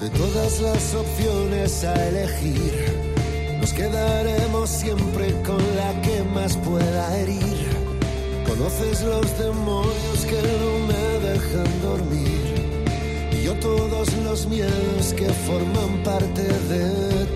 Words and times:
De 0.00 0.10
todas 0.10 0.60
las 0.60 0.94
opciones 0.94 1.82
a 1.84 2.08
elegir, 2.08 2.72
nos 3.58 3.72
quedaremos 3.72 4.68
siempre 4.68 5.32
con 5.42 5.56
la 5.76 6.02
que 6.02 6.22
más 6.34 6.54
pueda 6.58 7.18
herir. 7.18 7.66
Conoces 8.46 9.02
los 9.02 9.38
demonios 9.38 10.18
que 10.28 10.40
no 10.60 10.86
me 10.86 11.28
dejan 11.28 11.82
dormir 11.82 12.36
y 13.32 13.44
yo 13.44 13.54
todos 13.54 14.12
los 14.24 14.46
miedos 14.46 15.14
que 15.16 15.28
forman 15.28 16.02
parte 16.04 16.42
de 16.42 17.26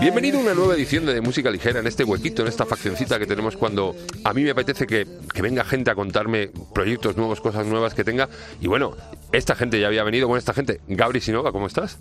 Bienvenido 0.00 0.38
a 0.38 0.42
una 0.42 0.54
nueva 0.54 0.74
edición 0.74 1.04
de 1.06 1.20
Música 1.20 1.50
Ligera 1.50 1.80
en 1.80 1.86
este 1.86 2.02
huequito, 2.04 2.40
en 2.42 2.48
esta 2.48 2.64
faccioncita 2.64 3.18
que 3.18 3.26
tenemos 3.26 3.56
cuando 3.56 3.94
a 4.24 4.32
mí 4.32 4.42
me 4.42 4.50
apetece 4.50 4.86
que, 4.86 5.06
que 5.34 5.42
venga 5.42 5.64
gente 5.64 5.90
a 5.90 5.94
contarme 5.94 6.50
proyectos 6.74 7.16
nuevos, 7.16 7.40
cosas 7.40 7.66
nuevas 7.66 7.92
que 7.92 8.02
tenga. 8.02 8.28
Y 8.60 8.68
bueno, 8.68 8.96
esta 9.32 9.54
gente 9.54 9.78
ya 9.78 9.88
había 9.88 10.02
venido. 10.02 10.28
Bueno, 10.28 10.38
esta 10.38 10.54
gente, 10.54 10.80
Gabri 10.88 11.20
Sinova, 11.20 11.52
¿cómo 11.52 11.66
estás? 11.66 11.98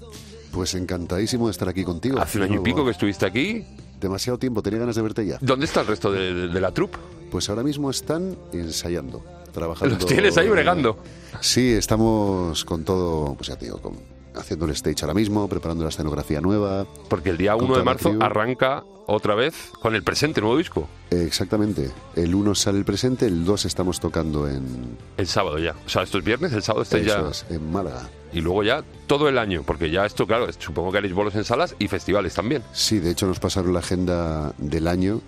Pues 0.52 0.74
encantadísimo 0.76 1.48
de 1.48 1.52
estar 1.52 1.68
aquí 1.68 1.84
contigo. 1.84 2.18
Hace 2.20 2.38
un 2.38 2.46
año 2.46 2.62
y 2.62 2.64
pico 2.64 2.86
que 2.86 2.92
estuviste 2.92 3.26
aquí. 3.26 3.66
Demasiado 4.00 4.38
tiempo, 4.40 4.62
tenía 4.62 4.80
ganas 4.80 4.96
de 4.96 5.02
verte 5.02 5.26
ya. 5.26 5.38
¿Dónde 5.42 5.66
está 5.66 5.82
el 5.82 5.88
resto 5.88 6.12
de, 6.12 6.34
de- 6.34 6.48
de 6.48 6.62
la 6.62 6.72
troupe? 6.72 6.98
Pues 7.30 7.50
ahora 7.50 7.64
mismo 7.64 7.90
están 7.90 8.38
ensayando, 8.54 9.24
trabajando. 9.52 9.96
Los 9.96 10.06
tienes 10.06 10.38
ahí 10.38 10.48
bregando. 10.48 10.98
Sí, 11.42 11.72
estamos 11.74 12.64
con 12.64 12.86
todo, 12.86 13.34
pues 13.36 13.50
ya 13.50 13.58
te 13.58 13.66
digo, 13.66 13.82
con, 13.82 13.96
haciendo 14.38 14.66
el 14.66 14.72
stage 14.72 14.98
ahora 15.02 15.14
mismo, 15.14 15.48
preparando 15.48 15.84
la 15.84 15.90
escenografía 15.90 16.42
nueva. 16.42 16.86
Porque 17.10 17.30
el 17.30 17.38
día 17.38 17.54
Con 17.54 17.66
1 17.66 17.78
de 17.78 17.84
marzo 17.84 18.16
arranca 18.20 18.84
otra 19.08 19.36
vez 19.36 19.72
con 19.82 19.96
el 19.96 20.04
presente, 20.04 20.42
nuevo 20.42 20.58
disco. 20.58 20.88
Eh, 21.12 21.24
Exactamente. 21.28 21.92
El 22.16 22.34
1 22.34 22.56
sale 22.56 22.80
el 22.80 22.86
presente, 22.86 23.26
el 23.28 23.46
2 23.46 23.66
estamos 23.66 24.00
tocando 24.00 24.48
en, 24.48 24.98
El 25.18 25.28
sábado 25.28 25.60
ya. 25.60 25.76
O 25.86 25.90
sea, 25.90 26.04
esto 26.04 26.18
es 26.18 26.24
viernes, 26.24 26.54
el 26.54 26.64
sábado 26.64 26.84
estáis 26.84 27.06
ya. 27.06 27.20
es, 27.30 27.46
en 27.50 27.72
Málaga. 27.72 28.10
Y 28.34 28.42
luego 28.42 28.64
ya 28.64 28.84
todo 29.08 29.30
el 29.30 29.38
año, 29.38 29.64
porque 29.66 29.90
ya 29.90 30.06
esto, 30.06 30.28
claro, 30.28 30.48
supongo 30.58 30.92
que 30.92 30.98
haréis 30.98 31.14
bolos 31.14 31.36
en 31.36 31.46
salas 31.46 31.76
y 31.80 31.88
festivales 31.88 32.34
también. 32.34 32.64
Sí, 32.74 33.00
de 33.00 33.12
hecho 33.12 33.28
nos 33.28 33.40
pasaron 33.40 33.74
la 33.74 33.80
agenda 33.80 34.54
del 34.58 34.88
año. 34.88 35.22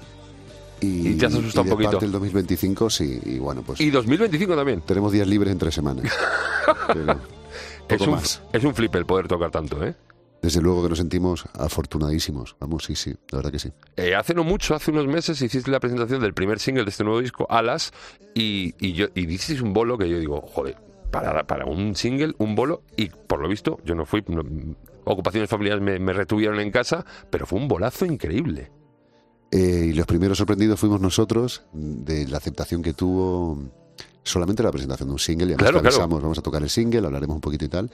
Y, 0.81 1.09
Y 1.09 1.13
te 1.16 1.25
has 1.25 1.33
asustado 1.33 1.66
y 1.66 1.67
de 1.67 1.72
un 1.72 1.78
poquito. 1.78 1.91
parte 1.91 2.05
del 2.05 2.11
2025, 2.11 2.89
sí. 2.89 3.19
Y 3.25 3.39
bueno, 3.39 3.63
pues 3.63 3.80
Y 3.80 3.89
2025 3.89 4.55
también. 4.55 4.81
tenemos 4.81 5.11
días 5.11 5.28
libres 5.28 5.52
en 5.52 5.58
tres 5.58 5.73
semanas. 5.73 6.05
Pero 6.94 7.17
Es 7.96 8.02
un, 8.02 8.12
más. 8.12 8.42
es 8.54 8.64
un 8.64 8.74
flip 8.76 8.94
el 8.96 9.06
poder 9.06 9.28
tocar 9.28 9.52
tanto, 9.52 9.84
¿eh? 9.86 9.96
Desde 10.42 10.62
luego 10.62 10.84
que 10.84 10.90
nos 10.90 11.00
sentimos 11.00 11.46
afortunadísimos. 11.58 12.56
Vamos, 12.60 12.86
sí, 12.86 12.96
sí, 12.96 13.16
la 13.32 13.38
verdad 13.38 13.52
que 13.52 13.59
sí. 13.59 13.72
Eh, 13.96 14.14
hace 14.16 14.34
no 14.34 14.44
mucho, 14.44 14.75
hace 14.75 14.92
unos 14.92 15.08
meses, 15.08 15.42
hiciste 15.42 15.72
la 15.72 15.80
presentación 15.80 16.22
del 16.22 16.34
primer 16.34 16.59
single 16.59 16.84
de 16.84 16.90
este 16.92 17.03
nuevo 17.03 17.20
disco, 17.22 17.47
Alas, 17.50 17.92
y, 18.36 18.76
y, 18.80 18.94
yo, 18.94 19.08
y 19.16 19.26
dices 19.26 19.62
un 19.62 19.74
bolo 19.74 19.97
que 19.97 20.08
yo 20.08 20.20
digo, 20.20 20.42
joder, 20.42 20.78
para, 21.12 21.46
para 21.47 21.66
un 21.66 21.96
single, 21.96 22.36
un 22.38 22.53
bolo, 22.56 22.84
y 22.96 23.09
por 23.09 23.40
lo 23.40 23.50
visto, 23.50 23.80
yo 23.84 23.96
no 23.96 24.06
fui, 24.06 24.24
no- 24.28 24.44
ocupaciones 25.06 25.50
familiares 25.50 25.81
me, 25.81 25.97
me 26.00 26.14
retuvieron 26.14 26.59
en 26.59 26.70
casa, 26.70 27.03
pero 27.31 27.46
fue 27.47 27.58
un 27.59 27.68
bolazo 27.68 28.06
increíble. 28.06 28.72
Eh, 29.50 29.88
y 29.90 29.94
los 29.94 30.06
primeros 30.06 30.38
sorprendidos 30.38 30.80
fuimos 30.80 31.00
nosotros 31.02 31.64
de 31.74 32.28
la 32.28 32.38
aceptación 32.38 32.81
que 32.84 32.94
tuvo 32.94 33.64
solamente 34.28 34.64
la 34.64 34.72
presentación 34.72 35.10
de 35.10 35.14
un 35.14 35.20
single. 35.20 35.46
Y 35.48 35.54
además 35.54 35.64
Claro, 35.64 35.78
te 35.78 35.82
claro. 35.82 35.96
avisamos, 35.96 36.22
vamos 36.22 36.38
a 36.38 36.42
tocar 36.42 36.62
el 36.64 36.70
single, 36.70 37.06
hablaremos 37.06 37.36
un 37.36 37.42
poquito 37.42 37.66
y 37.66 37.70
tal. 37.70 37.90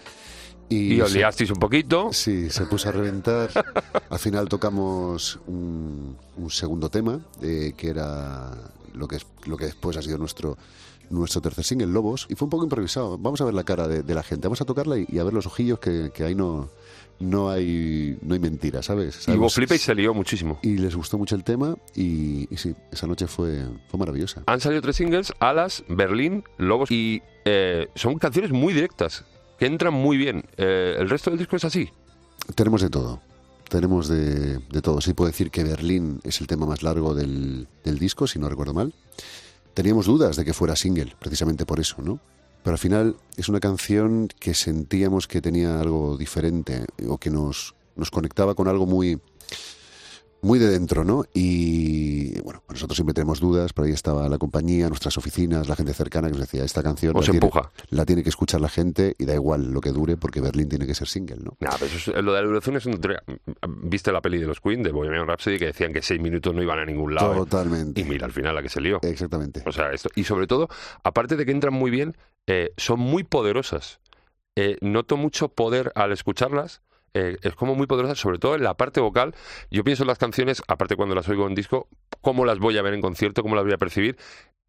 Y, 0.69 0.99
os 1.01 1.11
se- 1.11 1.17
liasteis 1.19 1.51
un 1.51 1.57
poquito. 1.59 2.09
Sí, 2.11 2.49
se 2.49 2.65
puso 2.65 2.89
a 2.89 2.91
reventar. 2.91 3.49
Al 4.09 4.19
final 4.19 4.47
tocamos 4.49 5.39
un, 5.47 6.15
un 6.37 6.49
segundo 6.49 6.89
tema, 6.89 7.19
eh, 7.41 7.73
que 7.77 7.89
era 7.89 8.51
lo 8.93 9.07
que, 9.07 9.17
lo 9.45 9.57
que 9.57 9.65
después 9.65 9.97
ha 9.97 10.01
sido 10.01 10.17
nuestro, 10.17 10.57
nuestro 11.09 11.41
tercer 11.41 11.63
single, 11.65 11.87
Lobos, 11.87 12.25
y 12.29 12.35
fue 12.35 12.45
un 12.45 12.49
poco 12.49 12.63
improvisado. 12.63 13.17
Vamos 13.17 13.41
a 13.41 13.45
ver 13.45 13.53
la 13.53 13.63
cara 13.63 13.87
de, 13.87 14.03
de 14.03 14.15
la 14.15 14.23
gente, 14.23 14.47
vamos 14.47 14.61
a 14.61 14.65
tocarla 14.65 14.97
y, 14.97 15.05
y 15.09 15.19
a 15.19 15.23
ver 15.23 15.33
los 15.33 15.45
ojillos, 15.45 15.79
que, 15.79 16.11
que 16.13 16.23
ahí 16.23 16.33
no, 16.33 16.69
no, 17.19 17.49
hay, 17.49 18.17
no 18.21 18.33
hay 18.33 18.39
mentira, 18.39 18.81
¿sabes? 18.83 19.15
Y 19.27 19.31
hubo 19.31 19.49
Sabemos- 19.49 19.55
flipa 19.55 19.75
y 19.75 19.77
se 19.79 19.95
lió 19.95 20.13
muchísimo. 20.13 20.59
y 20.61 20.77
les 20.77 20.95
gustó 20.95 21.17
mucho 21.17 21.35
el 21.35 21.43
tema 21.43 21.75
y, 21.95 22.47
y 22.53 22.57
sí, 22.57 22.75
esa 22.91 23.07
noche 23.07 23.27
fue, 23.27 23.65
fue 23.89 23.99
maravillosa. 23.99 24.43
Han 24.45 24.59
salido 24.59 24.81
tres 24.81 24.95
singles, 24.97 25.33
Alas, 25.39 25.83
Berlín, 25.87 26.43
Lobos, 26.57 26.91
y 26.91 27.21
eh, 27.45 27.87
son 27.95 28.17
canciones 28.19 28.51
muy 28.51 28.73
directas, 28.73 29.23
que 29.57 29.65
entran 29.65 29.93
muy 29.93 30.17
bien. 30.17 30.43
Eh, 30.57 30.95
¿El 30.99 31.09
resto 31.09 31.29
del 31.29 31.39
disco 31.39 31.55
es 31.55 31.65
así? 31.65 31.89
Tenemos 32.55 32.81
de 32.81 32.89
todo. 32.89 33.21
Tenemos 33.69 34.07
de, 34.07 34.57
de 34.59 34.81
todo. 34.81 34.99
Sí 35.01 35.13
puedo 35.13 35.29
decir 35.31 35.49
que 35.49 35.63
Berlín 35.63 36.19
es 36.23 36.41
el 36.41 36.47
tema 36.47 36.65
más 36.65 36.83
largo 36.83 37.15
del, 37.15 37.67
del 37.83 37.97
disco, 37.99 38.27
si 38.27 38.37
no 38.37 38.49
recuerdo 38.49 38.73
mal. 38.73 38.93
Teníamos 39.73 40.05
dudas 40.05 40.35
de 40.35 40.45
que 40.45 40.53
fuera 40.53 40.75
single, 40.75 41.15
precisamente 41.19 41.65
por 41.65 41.79
eso, 41.79 42.01
¿no? 42.01 42.19
Pero 42.63 42.73
al 42.73 42.79
final 42.79 43.15
es 43.37 43.49
una 43.49 43.59
canción 43.59 44.29
que 44.39 44.53
sentíamos 44.53 45.27
que 45.27 45.41
tenía 45.41 45.79
algo 45.79 46.17
diferente 46.17 46.85
o 47.07 47.17
que 47.17 47.29
nos, 47.29 47.75
nos 47.95 48.09
conectaba 48.09 48.55
con 48.55 48.67
algo 48.69 48.85
muy, 48.85 49.19
muy 50.41 50.59
de 50.59 50.67
dentro, 50.69 51.05
¿no? 51.05 51.23
Y 51.33 52.37
bueno, 52.41 52.63
nosotros 52.69 52.95
siempre 52.97 53.13
tenemos 53.13 53.39
dudas, 53.39 53.71
pero 53.71 53.85
ahí 53.87 53.93
estaba 53.93 54.27
la 54.27 54.37
compañía, 54.37 54.89
nuestras 54.89 55.17
oficinas, 55.17 55.69
la 55.69 55.75
gente 55.77 55.93
cercana 55.93 56.27
que 56.27 56.31
nos 56.33 56.41
decía, 56.41 56.65
esta 56.65 56.83
canción 56.83 57.13
la 57.13 57.21
tiene, 57.21 57.37
empuja. 57.37 57.71
la 57.89 58.05
tiene 58.05 58.23
que 58.23 58.29
escuchar 58.29 58.59
la 58.59 58.67
gente 58.67 59.15
y 59.17 59.23
da 59.25 59.33
igual 59.35 59.71
lo 59.71 59.79
que 59.79 59.91
dure 59.91 60.17
porque 60.17 60.41
Berlín 60.41 60.67
tiene 60.67 60.85
que 60.85 60.95
ser 60.95 61.07
single, 61.07 61.37
¿no? 61.43 61.55
Nah, 61.61 61.69
pero 61.79 61.85
eso 61.85 62.11
es- 62.11 62.23
lo 62.23 62.33
de 62.33 62.41
la 62.41 62.47
duración 62.47 62.75
es 62.75 62.85
un... 62.85 62.93
tre- 62.99 63.21
¿Viste 63.83 64.11
la 64.11 64.21
peli 64.21 64.37
de 64.37 64.47
los 64.47 64.59
Queen, 64.59 64.83
de 64.83 64.91
Bohemian 64.91 65.25
Rhapsody, 65.27 65.57
que 65.59 65.65
decían 65.67 65.93
que 65.93 66.01
seis 66.01 66.19
minutos 66.21 66.53
no 66.53 66.61
iban 66.61 66.79
a 66.79 66.85
ningún 66.85 67.15
lado? 67.15 67.33
¿eh? 67.33 67.37
Totalmente. 67.37 68.01
Y 68.01 68.03
mira, 68.03 68.25
al 68.25 68.33
final 68.33 68.53
la 68.55 68.61
que 68.61 68.69
se 68.69 68.81
lió. 68.81 68.99
Exactamente. 69.01 69.63
O 69.65 69.71
sea, 69.71 69.91
esto, 69.93 70.09
y 70.15 70.25
sobre 70.25 70.47
todo, 70.47 70.67
aparte 71.03 71.37
de 71.37 71.45
que 71.45 71.51
entran 71.51 71.73
muy 71.73 71.89
bien, 71.89 72.17
eh, 72.47 72.73
son 72.77 72.99
muy 72.99 73.23
poderosas. 73.23 73.99
Eh, 74.55 74.77
noto 74.81 75.17
mucho 75.17 75.49
poder 75.49 75.91
al 75.95 76.11
escucharlas. 76.11 76.81
eh, 77.13 77.37
es 77.41 77.55
como 77.55 77.75
muy 77.75 77.87
poderosa, 77.87 78.15
sobre 78.15 78.39
todo 78.39 78.55
en 78.55 78.63
la 78.63 78.75
parte 78.75 78.99
vocal. 78.99 79.35
Yo 79.69 79.83
pienso 79.83 80.03
en 80.03 80.07
las 80.07 80.17
canciones, 80.17 80.61
aparte 80.67 80.95
cuando 80.95 81.15
las 81.15 81.29
oigo 81.29 81.47
en 81.47 81.55
disco, 81.55 81.87
cómo 82.21 82.45
las 82.45 82.59
voy 82.59 82.77
a 82.77 82.81
ver 82.81 82.93
en 82.93 83.01
concierto, 83.01 83.43
cómo 83.43 83.55
las 83.55 83.63
voy 83.63 83.73
a 83.73 83.77
percibir. 83.77 84.17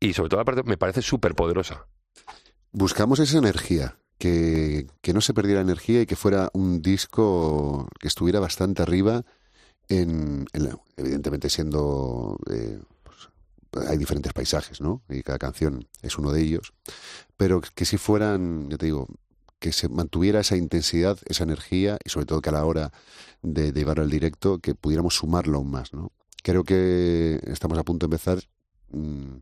Y 0.01 0.13
sobre 0.13 0.29
todo 0.29 0.41
la 0.41 0.45
parte 0.45 0.63
me 0.65 0.77
parece 0.77 1.03
súper 1.03 1.35
poderosa. 1.35 1.87
Buscamos 2.73 3.21
esa 3.21 3.39
energía, 3.39 3.97
que, 4.19 4.87
que 5.01 5.13
no 5.13 5.21
se 5.21 5.33
perdiera 5.33 5.61
energía 5.61 6.03
y 6.03 6.07
que 6.07 6.17
fuera 6.17 6.51
un 6.53 6.83
disco 6.83 7.89
que 8.01 8.09
estuviera 8.09 8.41
bastante 8.41 8.83
arriba, 8.83 9.23
en, 9.89 10.47
evidentemente 10.97 11.49
siendo... 11.51 12.39
eh, 12.51 12.79
hay 13.89 13.99
diferentes 13.99 14.33
paisajes, 14.33 14.81
¿no? 14.81 15.03
Y 15.09 15.23
cada 15.23 15.39
canción 15.39 15.87
es 16.03 16.19
uno 16.19 16.33
de 16.33 16.43
ellos. 16.43 16.73
Pero 17.37 17.61
que 17.61 17.85
si 17.85 17.97
fueran, 17.97 18.71
ya 18.71 18.77
te 18.77 18.87
digo, 18.87 19.07
que 19.59 19.73
se 19.73 19.89
mantuviera 19.89 20.41
esa 20.41 20.57
intensidad, 20.57 21.19
esa 21.27 21.45
energía 21.45 21.99
y 22.05 22.11
sobre 22.11 22.27
todo 22.27 22.43
que 22.43 22.51
a 22.51 22.53
la 22.53 22.65
hora 22.65 22.93
de, 23.43 23.73
de 23.73 23.81
llevarlo 23.81 24.03
al 24.03 24.11
directo, 24.11 24.59
que 24.59 24.75
pudiéramos 24.75 25.15
sumarlo 25.15 25.59
aún 25.59 25.71
más, 25.71 25.93
¿no? 25.93 26.13
Creo 26.43 26.65
que 26.65 27.41
estamos 27.47 27.79
a 27.79 27.85
punto 27.85 28.07
de 28.07 28.15
empezar 28.15 28.43
mm, 28.91 29.37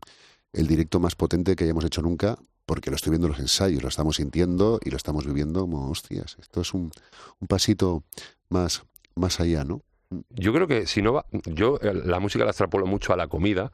el 0.53 0.67
directo 0.67 0.99
más 1.01 1.15
potente 1.15 1.55
que 1.55 1.65
hayamos 1.65 1.83
hecho 1.83 2.01
nunca, 2.01 2.37
porque 2.65 2.89
lo 2.89 2.95
estoy 2.95 3.11
viendo 3.11 3.27
en 3.27 3.33
los 3.33 3.41
ensayos, 3.41 3.83
lo 3.83 3.89
estamos 3.89 4.15
sintiendo 4.15 4.79
y 4.83 4.89
lo 4.89 4.97
estamos 4.97 5.25
viviendo 5.25 5.61
como 5.61 5.89
hostias. 5.89 6.37
Esto 6.39 6.61
es 6.61 6.73
un, 6.73 6.91
un 7.39 7.47
pasito 7.47 8.03
más, 8.49 8.83
más 9.15 9.39
allá, 9.41 9.65
¿no? 9.65 9.81
Yo 10.29 10.53
creo 10.53 10.67
que 10.67 10.87
si 10.87 11.01
no 11.01 11.13
va, 11.13 11.25
yo 11.45 11.79
eh, 11.81 11.93
la 11.93 12.19
música 12.19 12.45
la 12.45 12.51
extrapolo 12.51 12.85
mucho 12.85 13.13
a 13.13 13.17
la 13.17 13.27
comida 13.27 13.71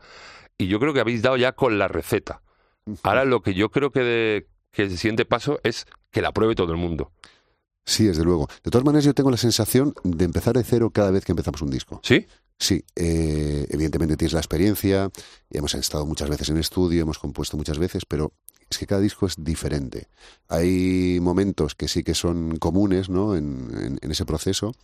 y 0.59 0.67
yo 0.67 0.79
creo 0.79 0.94
que 0.94 1.00
habéis 1.00 1.23
dado 1.23 1.38
ya 1.38 1.53
con 1.53 1.79
la 1.79 1.88
receta. 1.88 2.44
Ahora 3.01 3.25
lo 3.25 3.41
que 3.41 3.56
yo 3.56 3.69
creo 3.71 3.89
que, 3.91 4.01
de- 4.01 4.47
que 4.71 4.83
el 4.83 4.95
siguiente 4.97 5.25
paso 5.25 5.59
es 5.63 5.88
que 6.11 6.21
la 6.21 6.31
pruebe 6.31 6.53
todo 6.53 6.71
el 6.71 6.77
mundo. 6.77 7.11
Sí, 7.85 8.06
desde 8.06 8.23
luego. 8.23 8.47
De 8.63 8.69
todas 8.69 8.85
maneras, 8.85 9.06
yo 9.06 9.15
tengo 9.15 9.31
la 9.31 9.38
sensación 9.38 9.95
de 10.03 10.25
empezar 10.25 10.56
de 10.56 10.63
cero 10.63 10.91
cada 10.91 11.09
vez 11.09 11.25
que 11.25 11.31
empezamos 11.31 11.61
un 11.63 11.71
disco. 11.71 12.00
¿Sí? 12.03 12.27
Sí, 12.59 12.83
eh, 12.95 13.65
evidentemente 13.69 14.17
tienes 14.17 14.33
la 14.33 14.41
experiencia, 14.41 15.09
y 15.50 15.57
hemos 15.57 15.73
estado 15.75 16.06
muchas 16.06 16.29
veces 16.29 16.50
en 16.50 16.57
estudio, 16.57 17.01
hemos 17.01 17.17
compuesto 17.17 17.56
muchas 17.57 17.79
veces, 17.79 18.03
pero 18.06 18.33
es 18.69 18.77
que 18.77 18.85
cada 18.85 19.01
disco 19.01 19.25
es 19.25 19.35
diferente. 19.44 20.07
Hay 20.50 21.19
momentos 21.21 21.73
que 21.73 21.88
sí 21.88 22.03
que 22.03 22.13
son 22.13 22.57
comunes 22.57 23.09
¿no? 23.09 23.35
en, 23.35 23.71
en- 23.79 24.00
en 24.01 24.11
ese 24.11 24.25
proceso, 24.25 24.75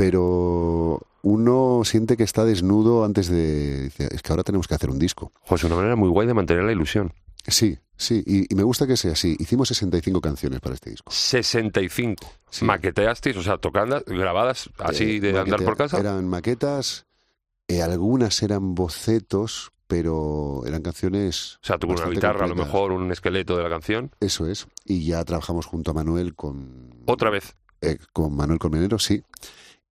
pero 0.00 1.00
uno 1.22 1.82
siente 1.84 2.16
que 2.16 2.22
está 2.22 2.44
desnudo 2.46 3.04
antes 3.04 3.28
de... 3.28 3.86
es 3.98 4.22
que 4.22 4.32
ahora 4.32 4.42
tenemos 4.42 4.66
que 4.66 4.74
hacer 4.74 4.88
un 4.88 4.98
disco. 4.98 5.30
Pues 5.46 5.62
una 5.64 5.76
manera 5.76 5.94
muy 5.94 6.08
guay 6.08 6.26
de 6.26 6.32
mantener 6.32 6.64
la 6.64 6.72
ilusión. 6.72 7.12
Sí, 7.46 7.78
sí, 7.96 8.22
y, 8.26 8.50
y 8.52 8.56
me 8.56 8.62
gusta 8.62 8.86
que 8.86 8.96
sea 8.96 9.12
así. 9.12 9.36
Hicimos 9.38 9.68
65 9.68 10.20
canciones 10.22 10.60
para 10.60 10.74
este 10.74 10.88
disco. 10.90 11.12
65. 11.12 12.26
Sí. 12.48 12.64
Maqueteasteis, 12.64 13.36
o 13.36 13.42
sea, 13.42 13.58
tocadas, 13.58 14.02
grabadas 14.06 14.70
así 14.78 15.16
Eh, 15.16 15.20
de 15.20 15.38
andar 15.38 15.62
por 15.64 15.76
casa. 15.76 15.98
Eran 16.00 16.26
maquetas, 16.28 17.04
eh, 17.68 17.82
algunas 17.82 18.42
eran 18.42 18.74
bocetos, 18.74 19.70
pero 19.86 20.62
eran 20.66 20.80
canciones... 20.82 21.56
O 21.62 21.66
sea, 21.66 21.78
con 21.78 21.90
una 21.90 22.06
guitarra, 22.06 22.44
a 22.44 22.48
lo 22.48 22.54
completas. 22.54 22.66
mejor 22.72 22.92
un 22.92 23.12
esqueleto 23.12 23.56
de 23.58 23.64
la 23.64 23.68
canción. 23.68 24.10
Eso 24.20 24.46
es. 24.46 24.66
Y 24.86 25.04
ya 25.04 25.22
trabajamos 25.24 25.66
junto 25.66 25.90
a 25.90 25.94
Manuel 25.94 26.34
con... 26.34 26.94
Otra 27.06 27.28
vez. 27.28 27.54
eh, 27.82 27.98
con 28.12 28.34
Manuel 28.34 28.58
Colmenero, 28.58 28.98
sí. 28.98 29.22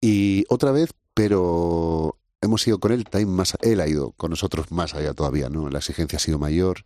Y 0.01 0.45
otra 0.49 0.71
vez, 0.71 0.91
pero 1.13 2.17
hemos 2.41 2.65
ido 2.67 2.79
con 2.79 2.91
él 2.91 3.03
también 3.03 3.29
más, 3.29 3.57
él 3.61 3.81
ha 3.81 3.87
ido 3.87 4.11
con 4.13 4.29
nosotros 4.29 4.71
más 4.71 4.93
allá 4.93 5.13
todavía, 5.13 5.49
¿no? 5.49 5.69
La 5.69 5.79
exigencia 5.79 6.17
ha 6.17 6.19
sido 6.19 6.39
mayor, 6.39 6.85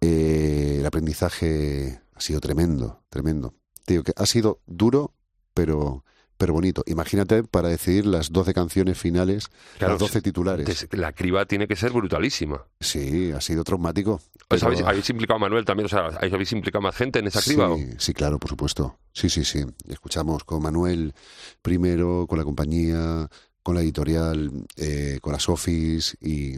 eh, 0.00 0.78
el 0.80 0.86
aprendizaje 0.86 2.00
ha 2.14 2.20
sido 2.20 2.40
tremendo, 2.40 3.02
tremendo. 3.08 3.54
Tío, 3.84 4.02
que 4.02 4.12
ha 4.16 4.26
sido 4.26 4.60
duro, 4.66 5.14
pero, 5.54 6.04
pero 6.42 6.54
bonito. 6.54 6.82
Imagínate 6.86 7.44
para 7.44 7.68
decidir 7.68 8.04
las 8.04 8.32
12 8.32 8.52
canciones 8.52 8.98
finales, 8.98 9.48
Claro, 9.78 9.92
las 9.94 10.00
12 10.00 10.22
titulares. 10.22 10.88
La 10.90 11.12
criba 11.12 11.46
tiene 11.46 11.68
que 11.68 11.76
ser 11.76 11.92
brutalísima. 11.92 12.64
Sí, 12.80 13.30
ha 13.30 13.40
sido 13.40 13.62
traumático. 13.62 14.20
Pues 14.48 14.60
pero- 14.60 14.72
habéis, 14.72 14.84
habéis 14.84 15.08
implicado 15.10 15.36
a 15.36 15.38
Manuel 15.38 15.64
también, 15.64 15.86
o 15.86 15.88
sea, 15.88 16.06
habéis 16.20 16.50
implicado 16.50 16.82
más 16.82 16.96
gente 16.96 17.20
en 17.20 17.28
esa 17.28 17.40
criba. 17.40 17.70
¿o? 17.70 17.76
Sí, 17.76 17.90
sí, 17.96 18.12
claro, 18.12 18.40
por 18.40 18.50
supuesto. 18.50 18.98
Sí, 19.12 19.30
sí, 19.30 19.44
sí. 19.44 19.60
Escuchamos 19.86 20.42
con 20.42 20.60
Manuel 20.62 21.14
primero, 21.62 22.26
con 22.26 22.38
la 22.38 22.44
compañía, 22.44 23.28
con 23.62 23.76
la 23.76 23.82
editorial, 23.82 24.50
eh, 24.78 25.20
con 25.22 25.32
las 25.34 25.48
Office 25.48 26.16
y, 26.20 26.56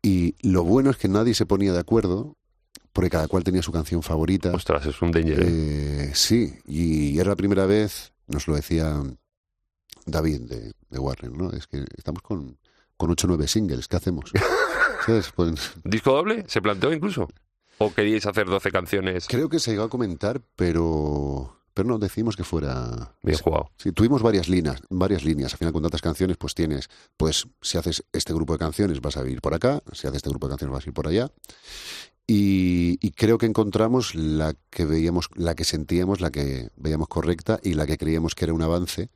y 0.00 0.36
lo 0.40 0.64
bueno 0.64 0.88
es 0.88 0.96
que 0.96 1.08
nadie 1.08 1.34
se 1.34 1.44
ponía 1.44 1.74
de 1.74 1.80
acuerdo 1.80 2.38
porque 2.94 3.10
cada 3.10 3.28
cual 3.28 3.44
tenía 3.44 3.60
su 3.62 3.72
canción 3.72 4.02
favorita. 4.02 4.52
Ostras, 4.52 4.86
es 4.86 5.02
un 5.02 5.10
danger. 5.12 5.40
¿eh? 5.42 5.46
Eh, 5.48 6.10
sí, 6.14 6.54
y 6.66 7.18
era 7.18 7.28
la 7.30 7.36
primera 7.36 7.66
vez, 7.66 8.11
nos 8.26 8.48
lo 8.48 8.56
decía 8.56 9.02
David 10.06 10.42
de, 10.42 10.72
de 10.90 10.98
Warner, 10.98 11.32
¿no? 11.32 11.50
Es 11.50 11.66
que 11.66 11.84
estamos 11.96 12.22
con, 12.22 12.58
con 12.96 13.10
8 13.10 13.26
o 13.26 13.28
9 13.28 13.48
singles, 13.48 13.88
¿qué 13.88 13.96
hacemos? 13.96 14.30
¿Sabes? 15.06 15.32
Pues, 15.34 15.72
¿Disco 15.84 16.12
doble? 16.12 16.44
¿Se 16.46 16.62
planteó 16.62 16.92
incluso? 16.92 17.28
¿O 17.78 17.92
queríais 17.92 18.26
hacer 18.26 18.46
12 18.46 18.70
canciones? 18.70 19.26
creo 19.28 19.48
que 19.48 19.58
se 19.58 19.72
llegó 19.72 19.84
a 19.84 19.88
comentar, 19.88 20.40
pero, 20.54 21.56
pero 21.74 21.88
no 21.88 21.98
decimos 21.98 22.36
que 22.36 22.44
fuera 22.44 23.16
Bien 23.22 23.38
jugado. 23.38 23.70
Sí, 23.76 23.92
tuvimos 23.92 24.22
varias 24.22 24.48
líneas, 24.48 24.80
varias 24.88 25.24
líneas. 25.24 25.52
Al 25.52 25.58
final, 25.58 25.72
con 25.72 25.82
tantas 25.82 26.02
canciones, 26.02 26.36
pues 26.36 26.54
tienes, 26.54 26.88
pues 27.16 27.48
si 27.60 27.78
haces 27.78 28.04
este 28.12 28.32
grupo 28.32 28.52
de 28.52 28.60
canciones 28.60 29.00
vas 29.00 29.16
a 29.16 29.26
ir 29.28 29.40
por 29.40 29.54
acá, 29.54 29.82
si 29.92 30.06
haces 30.06 30.18
este 30.18 30.30
grupo 30.30 30.46
de 30.46 30.52
canciones 30.52 30.74
vas 30.74 30.86
a 30.86 30.90
ir 30.90 30.94
por 30.94 31.08
allá. 31.08 31.30
Y, 32.26 32.98
y 33.00 33.10
creo 33.12 33.38
que 33.38 33.46
encontramos 33.46 34.14
la 34.14 34.54
que 34.70 34.84
veíamos, 34.84 35.28
la 35.34 35.54
que 35.54 35.64
sentíamos, 35.64 36.20
la 36.20 36.30
que 36.30 36.70
veíamos 36.76 37.08
correcta 37.08 37.58
y 37.62 37.74
la 37.74 37.86
que 37.86 37.98
creíamos 37.98 38.34
que 38.34 38.44
era 38.44 38.54
un 38.54 38.62
avance 38.62 39.10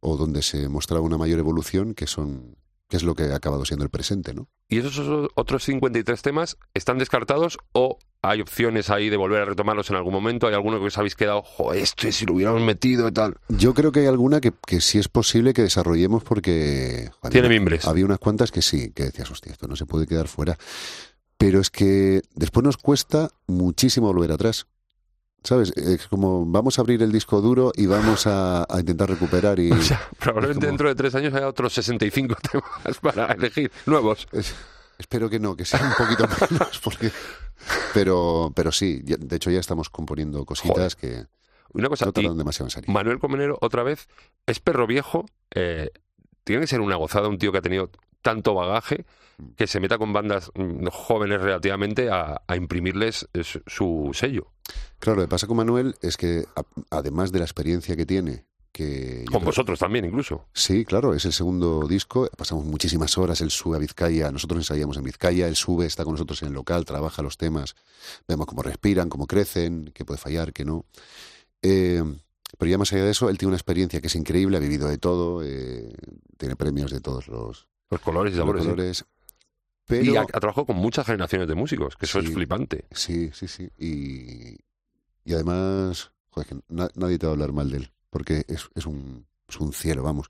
o 0.00 0.16
donde 0.16 0.42
se 0.42 0.68
mostraba 0.68 1.02
una 1.02 1.18
mayor 1.18 1.38
evolución, 1.38 1.94
que 1.94 2.06
son, 2.06 2.56
que 2.88 2.98
es 2.98 3.02
lo 3.02 3.14
que 3.14 3.24
ha 3.24 3.36
acabado 3.36 3.64
siendo 3.64 3.84
el 3.84 3.90
presente, 3.90 4.34
¿no? 4.34 4.48
¿Y 4.68 4.78
esos 4.78 5.30
otros 5.34 5.64
53 5.64 6.20
temas 6.22 6.58
están 6.74 6.98
descartados 6.98 7.58
o 7.72 7.98
hay 8.20 8.40
opciones 8.40 8.90
ahí 8.90 9.10
de 9.10 9.16
volver 9.16 9.42
a 9.42 9.44
retomarlos 9.46 9.88
en 9.90 9.96
algún 9.96 10.12
momento? 10.12 10.46
¿Hay 10.46 10.54
alguno 10.54 10.78
que 10.78 10.86
os 10.86 10.98
habéis 10.98 11.14
quedado, 11.14 11.42
jo, 11.42 11.72
este 11.72 12.12
si 12.12 12.26
lo 12.26 12.34
hubiéramos 12.34 12.60
metido 12.62 13.08
y 13.08 13.12
tal? 13.12 13.36
Yo 13.48 13.72
creo 13.72 13.92
que 13.92 14.00
hay 14.00 14.06
alguna 14.06 14.40
que, 14.40 14.52
que 14.66 14.80
sí 14.80 14.98
es 14.98 15.08
posible 15.08 15.54
que 15.54 15.62
desarrollemos 15.62 16.22
porque... 16.22 17.10
joder, 17.20 17.32
Tiene 17.32 17.48
mimbres. 17.48 17.86
Había 17.86 18.04
unas 18.04 18.18
cuantas 18.18 18.50
que 18.52 18.62
sí, 18.62 18.90
que 18.92 19.04
decías, 19.04 19.30
hostia, 19.30 19.52
esto 19.52 19.68
no 19.68 19.76
se 19.76 19.86
puede 19.86 20.06
quedar 20.06 20.28
fuera. 20.28 20.56
Pero 21.46 21.60
es 21.60 21.70
que 21.70 22.22
después 22.34 22.64
nos 22.64 22.76
cuesta 22.78 23.28
muchísimo 23.46 24.06
volver 24.12 24.32
atrás. 24.32 24.66
¿Sabes? 25.42 25.72
Es 25.76 26.06
como 26.08 26.46
vamos 26.46 26.78
a 26.78 26.82
abrir 26.82 27.02
el 27.02 27.12
disco 27.12 27.42
duro 27.42 27.70
y 27.76 27.84
vamos 27.84 28.26
a, 28.26 28.62
a 28.62 28.80
intentar 28.80 29.10
recuperar 29.10 29.58
y... 29.58 29.70
O 29.72 29.82
sea, 29.82 30.00
probablemente 30.18 30.60
como- 30.60 30.70
dentro 30.70 30.88
de 30.88 30.94
tres 30.94 31.14
años 31.14 31.34
haya 31.34 31.46
otros 31.48 31.74
65 31.74 32.34
temas 32.50 32.98
para 33.02 33.26
elegir, 33.32 33.70
nuevos. 33.84 34.26
Es- 34.32 34.54
espero 34.98 35.28
que 35.28 35.38
no, 35.38 35.54
que 35.54 35.66
sea 35.66 35.82
un 35.82 35.92
poquito 36.02 36.26
menos, 36.50 36.78
porque... 36.82 37.10
Pero, 37.92 38.52
pero 38.56 38.72
sí, 38.72 39.02
ya- 39.04 39.16
de 39.18 39.36
hecho 39.36 39.50
ya 39.50 39.60
estamos 39.60 39.90
componiendo 39.90 40.46
cositas 40.46 40.96
que 40.96 41.26
Una 41.74 41.90
cosa, 41.90 42.06
no 42.06 42.12
tardan 42.12 42.38
demasiado 42.38 42.68
en 42.68 42.70
salir. 42.70 42.88
Manuel 42.88 43.18
Comenero, 43.18 43.58
otra 43.60 43.82
vez, 43.82 44.08
es 44.46 44.60
perro 44.60 44.86
viejo, 44.86 45.26
eh, 45.54 45.90
tiene 46.44 46.62
que 46.62 46.68
ser 46.68 46.80
una 46.80 46.96
gozada 46.96 47.28
un 47.28 47.36
tío 47.36 47.52
que 47.52 47.58
ha 47.58 47.62
tenido 47.62 47.90
tanto 48.22 48.54
bagaje 48.54 49.04
que 49.56 49.66
se 49.66 49.80
meta 49.80 49.98
con 49.98 50.12
bandas 50.12 50.50
mm, 50.54 50.86
jóvenes 50.92 51.40
relativamente 51.40 52.10
a, 52.10 52.42
a 52.46 52.56
imprimirles 52.56 53.28
eh, 53.34 53.42
su, 53.66 54.10
sello. 54.14 54.52
Claro, 54.98 55.20
lo 55.20 55.22
que 55.26 55.30
pasa 55.30 55.46
con 55.46 55.56
Manuel 55.56 55.94
es 56.00 56.16
que 56.16 56.44
a- 56.56 56.64
además 56.90 57.32
de 57.32 57.38
la 57.40 57.44
experiencia 57.44 57.96
que 57.96 58.06
tiene, 58.06 58.46
que... 58.72 59.24
Con 59.26 59.38
creo- 59.40 59.46
vosotros 59.46 59.78
también, 59.78 60.04
incluso. 60.04 60.46
Sí, 60.52 60.84
claro, 60.84 61.14
es 61.14 61.24
el 61.24 61.32
segundo 61.32 61.86
disco. 61.86 62.28
Pasamos 62.36 62.64
muchísimas 62.64 63.16
horas. 63.18 63.40
Él 63.40 63.50
sube 63.50 63.76
a 63.76 63.78
Vizcaya. 63.80 64.32
Nosotros 64.32 64.58
ensayamos 64.58 64.96
en 64.96 65.04
Vizcaya. 65.04 65.46
Él 65.46 65.54
sube, 65.56 65.86
está 65.86 66.02
con 66.04 66.14
nosotros 66.14 66.42
en 66.42 66.48
el 66.48 66.54
local, 66.54 66.84
trabaja 66.84 67.22
los 67.22 67.36
temas. 67.36 67.76
Vemos 68.26 68.46
cómo 68.46 68.62
respiran, 68.62 69.08
cómo 69.08 69.26
crecen, 69.28 69.92
qué 69.94 70.04
puede 70.04 70.18
fallar, 70.18 70.52
qué 70.52 70.64
no. 70.64 70.86
Eh, 71.62 72.02
pero 72.58 72.70
ya 72.70 72.78
más 72.78 72.92
allá 72.92 73.04
de 73.04 73.10
eso, 73.10 73.28
él 73.30 73.38
tiene 73.38 73.50
una 73.50 73.56
experiencia 73.56 74.00
que 74.00 74.06
es 74.08 74.14
increíble. 74.16 74.56
Ha 74.56 74.60
vivido 74.60 74.88
de 74.88 74.98
todo. 74.98 75.42
eh, 75.44 75.92
tiene 76.36 76.56
premios 76.56 76.90
de 76.90 77.00
todos 77.00 77.28
los, 77.28 77.68
Los 77.90 78.00
colores 78.00 78.32
y 78.32 78.36
los 78.36 78.42
sabores. 78.42 78.62
sí. 78.64 78.68
colores. 78.70 79.04
Y 79.90 80.16
ha, 80.16 80.22
ha 80.22 80.24
trabajado 80.40 80.66
con 80.66 80.76
muchas 80.76 81.06
generaciones 81.06 81.46
de 81.48 81.54
músicos, 81.54 81.96
que 81.96 82.06
eso 82.06 82.20
Sí. 82.20 82.28
es 82.28 82.34
flipante. 82.34 82.84
sí, 82.90 83.30
sí, 83.32 83.48
sí. 83.48 83.68
Y, 83.78 84.56
y 85.24 85.34
además, 85.34 86.10
joder, 86.30 86.48
que 86.48 86.56
na- 86.68 86.90
nadie 86.94 87.18
te 87.18 87.26
va 87.26 87.32
a 87.32 87.34
hablar 87.34 87.52
mal 87.52 87.70
de 87.70 87.78
él. 87.78 87.90
Porque 88.10 88.44
es, 88.48 88.68
es 88.74 88.86
un, 88.86 89.26
es 89.48 89.58
un 89.60 89.72
cielo, 89.72 90.02
vamos. 90.02 90.28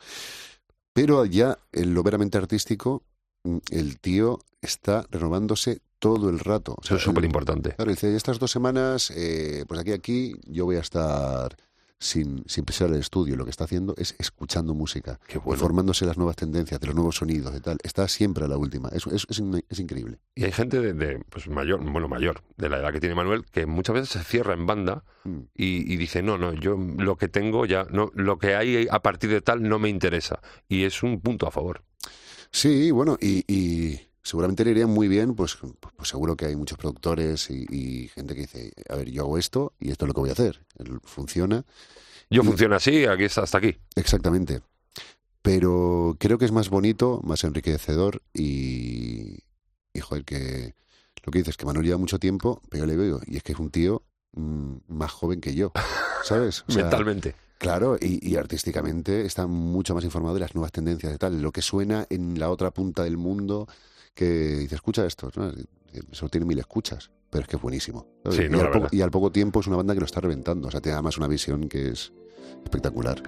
Pero 0.92 1.24
ya 1.26 1.58
en 1.72 1.94
lo 1.94 2.02
veramente 2.02 2.38
artístico, 2.38 3.02
mm, 3.44 3.58
el 3.70 4.00
tío 4.00 4.38
está 4.62 5.06
renovándose 5.10 5.80
todo 5.98 6.30
el 6.30 6.38
rato. 6.38 6.72
O 6.72 6.80
Eso 6.82 6.96
es 6.96 7.02
súper 7.02 7.24
importante. 7.24 7.74
Claro, 7.74 7.90
dice, 7.90 8.14
estas 8.16 8.38
dos 8.38 8.50
semanas, 8.50 9.10
eh, 9.14 9.64
pues 9.68 9.80
aquí 9.80 9.92
aquí, 9.92 10.34
yo 10.46 10.64
voy 10.66 10.76
a 10.76 10.80
estar 10.80 11.56
sin, 11.98 12.44
sin 12.46 12.64
pisar 12.64 12.90
el 12.90 12.96
estudio. 12.96 13.36
Lo 13.36 13.44
que 13.44 13.50
está 13.50 13.64
haciendo 13.64 13.94
es 13.96 14.14
escuchando 14.18 14.74
música, 14.74 15.18
bueno. 15.42 15.52
informándose 15.54 16.04
de 16.04 16.08
las 16.08 16.16
nuevas 16.18 16.36
tendencias, 16.36 16.80
de 16.80 16.86
los 16.86 16.94
nuevos 16.94 17.16
sonidos, 17.16 17.52
de 17.52 17.60
tal. 17.60 17.78
Está 17.82 18.06
siempre 18.08 18.44
a 18.44 18.48
la 18.48 18.56
última. 18.56 18.88
Es, 18.90 19.06
es, 19.06 19.26
es, 19.28 19.38
in- 19.38 19.64
es 19.68 19.78
increíble. 19.80 20.18
Y 20.34 20.44
hay 20.44 20.52
gente 20.52 20.80
de, 20.80 20.92
de, 20.92 21.18
pues 21.30 21.48
mayor, 21.48 21.80
bueno, 21.90 22.08
mayor, 22.08 22.42
de 22.56 22.68
la 22.68 22.78
edad 22.78 22.92
que 22.92 23.00
tiene 23.00 23.14
Manuel, 23.14 23.44
que 23.46 23.66
muchas 23.66 23.94
veces 23.94 24.08
se 24.10 24.24
cierra 24.24 24.54
en 24.54 24.66
banda 24.66 25.04
Mm. 25.26 25.38
y, 25.54 25.90
y 25.94 25.96
dice, 25.96 26.22
no, 26.22 26.36
no, 26.36 26.52
yo 26.52 26.76
lo 26.76 27.16
que 27.16 27.28
tengo 27.28 27.64
ya, 27.64 27.86
no, 27.90 28.10
lo 28.14 28.38
que 28.38 28.54
hay 28.56 28.86
a 28.90 29.00
partir 29.00 29.30
de 29.30 29.40
tal 29.40 29.62
no 29.66 29.78
me 29.78 29.88
interesa. 29.88 30.40
Y 30.68 30.84
es 30.84 31.02
un 31.02 31.20
punto 31.22 31.46
a 31.46 31.50
favor. 31.50 31.82
Sí, 32.50 32.90
bueno, 32.90 33.16
y, 33.20 33.42
y 33.52 34.00
seguramente 34.24 34.64
le 34.64 34.72
iría 34.72 34.86
muy 34.88 35.06
bien, 35.06 35.34
pues, 35.36 35.56
pues 35.96 36.08
seguro 36.08 36.36
que 36.36 36.46
hay 36.46 36.56
muchos 36.56 36.76
productores 36.78 37.48
y, 37.50 37.64
y 37.70 38.08
gente 38.08 38.34
que 38.34 38.40
dice, 38.40 38.72
a 38.88 38.96
ver, 38.96 39.10
yo 39.10 39.22
hago 39.22 39.38
esto 39.38 39.74
y 39.78 39.90
esto 39.92 40.06
es 40.06 40.08
lo 40.08 40.14
que 40.14 40.20
voy 40.20 40.30
a 40.30 40.32
hacer. 40.32 40.64
Funciona, 41.04 41.64
Yo 42.30 42.42
Y- 42.42 42.46
funciona 42.46 42.76
así, 42.76 43.04
aquí 43.04 43.24
está, 43.24 43.42
hasta 43.42 43.58
aquí. 43.58 43.76
exactamente. 43.94 44.62
Pero 45.42 46.16
creo 46.18 46.38
que 46.38 46.46
es 46.46 46.52
más 46.52 46.70
bonito, 46.70 47.20
más 47.22 47.44
enriquecedor 47.44 48.22
y, 48.32 49.40
y 49.92 50.00
joder, 50.00 50.24
que 50.24 50.74
lo 51.24 51.30
que 51.30 51.38
dices, 51.40 51.56
que 51.56 51.66
Manuel 51.66 51.84
lleva 51.86 51.98
mucho 51.98 52.18
tiempo, 52.18 52.62
pero 52.70 52.84
yo 52.84 52.86
le 52.86 52.96
veo, 52.96 53.20
y 53.26 53.36
es 53.36 53.42
que 53.42 53.52
es 53.52 53.58
un 53.58 53.70
tío 53.70 54.02
mm, 54.32 54.76
más 54.88 55.12
joven 55.12 55.40
que 55.40 55.54
yo, 55.54 55.72
¿sabes? 56.24 56.64
O 56.68 56.72
sea, 56.72 56.84
mentalmente. 56.84 57.34
Claro, 57.58 57.96
y, 58.00 58.26
y 58.26 58.36
artísticamente 58.36 59.24
está 59.26 59.46
mucho 59.46 59.94
más 59.94 60.04
informado 60.04 60.34
de 60.34 60.40
las 60.40 60.54
nuevas 60.54 60.72
tendencias 60.72 61.12
de 61.12 61.18
tal, 61.18 61.40
lo 61.40 61.52
que 61.52 61.62
suena 61.62 62.06
en 62.10 62.38
la 62.38 62.50
otra 62.50 62.70
punta 62.72 63.04
del 63.04 63.16
mundo, 63.16 63.68
que 64.14 64.24
dice, 64.58 64.76
escucha 64.76 65.04
esto, 65.06 65.30
¿no? 65.36 65.52
eso 66.10 66.28
tiene 66.28 66.46
mil 66.46 66.58
escuchas, 66.58 67.10
pero 67.30 67.42
es 67.42 67.48
que 67.48 67.56
es 67.56 67.62
buenísimo. 67.62 68.06
y, 68.24 68.54
al 68.54 68.70
poco, 68.70 68.88
y 68.90 69.00
al 69.00 69.10
poco 69.10 69.30
tiempo 69.30 69.60
es 69.60 69.66
una 69.66 69.76
banda 69.76 69.94
que 69.94 70.00
lo 70.00 70.06
está 70.06 70.20
reventando, 70.20 70.68
o 70.68 70.70
sea, 70.70 70.80
tiene 70.80 70.94
además 70.94 71.18
una 71.18 71.28
visión 71.28 71.68
que 71.68 71.88
es 71.88 72.12
espectacular. 72.64 73.22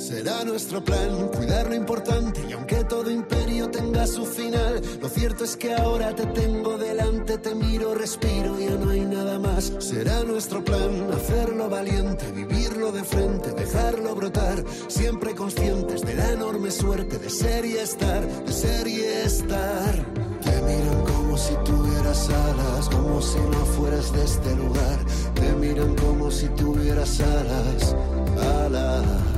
Será 0.00 0.44
nuestro 0.44 0.82
plan 0.82 1.28
cuidar 1.28 1.68
lo 1.68 1.74
importante 1.74 2.42
y 2.48 2.54
aunque 2.54 2.84
todo 2.84 3.10
imperio 3.10 3.70
tenga 3.70 4.06
su 4.06 4.24
final, 4.24 4.80
lo 4.98 5.10
cierto 5.10 5.44
es 5.44 5.58
que 5.58 5.74
ahora 5.74 6.14
te 6.14 6.24
tengo 6.24 6.78
delante, 6.78 7.36
te 7.36 7.54
miro, 7.54 7.94
respiro, 7.94 8.58
ya 8.58 8.76
no 8.76 8.88
hay 8.88 9.02
nada 9.02 9.38
más. 9.38 9.70
Será 9.78 10.24
nuestro 10.24 10.64
plan 10.64 11.12
hacerlo 11.12 11.68
valiente, 11.68 12.32
vivirlo 12.32 12.92
de 12.92 13.04
frente, 13.04 13.52
dejarlo 13.52 14.14
brotar, 14.14 14.64
siempre 14.88 15.34
conscientes 15.34 16.00
de 16.00 16.14
la 16.14 16.32
enorme 16.32 16.70
suerte 16.70 17.18
de 17.18 17.28
ser 17.28 17.66
y 17.66 17.76
estar, 17.76 18.26
de 18.26 18.52
ser 18.54 18.88
y 18.88 19.02
estar. 19.02 19.94
Te 20.40 20.62
miran 20.62 21.04
como 21.04 21.36
si 21.36 21.54
tuvieras 21.62 22.26
alas, 22.30 22.88
como 22.88 23.20
si 23.20 23.38
no 23.38 23.66
fueras 23.76 24.10
de 24.14 24.24
este 24.24 24.56
lugar. 24.56 24.98
Te 25.34 25.52
miran 25.52 25.94
como 25.96 26.30
si 26.30 26.48
tuvieras 26.48 27.20
alas, 27.20 27.94
alas. 28.38 29.29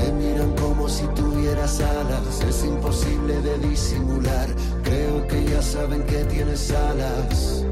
Te 0.00 0.12
miran 0.12 0.54
como 0.56 0.88
si 0.88 1.06
tuvieras 1.08 1.80
alas. 1.80 2.40
Es 2.48 2.64
imposible 2.64 3.40
de 3.42 3.58
disimular. 3.58 4.48
Creo 4.82 5.26
que 5.26 5.44
ya 5.44 5.62
saben 5.62 6.02
que 6.04 6.24
tienes 6.24 6.70
alas. 6.70 7.64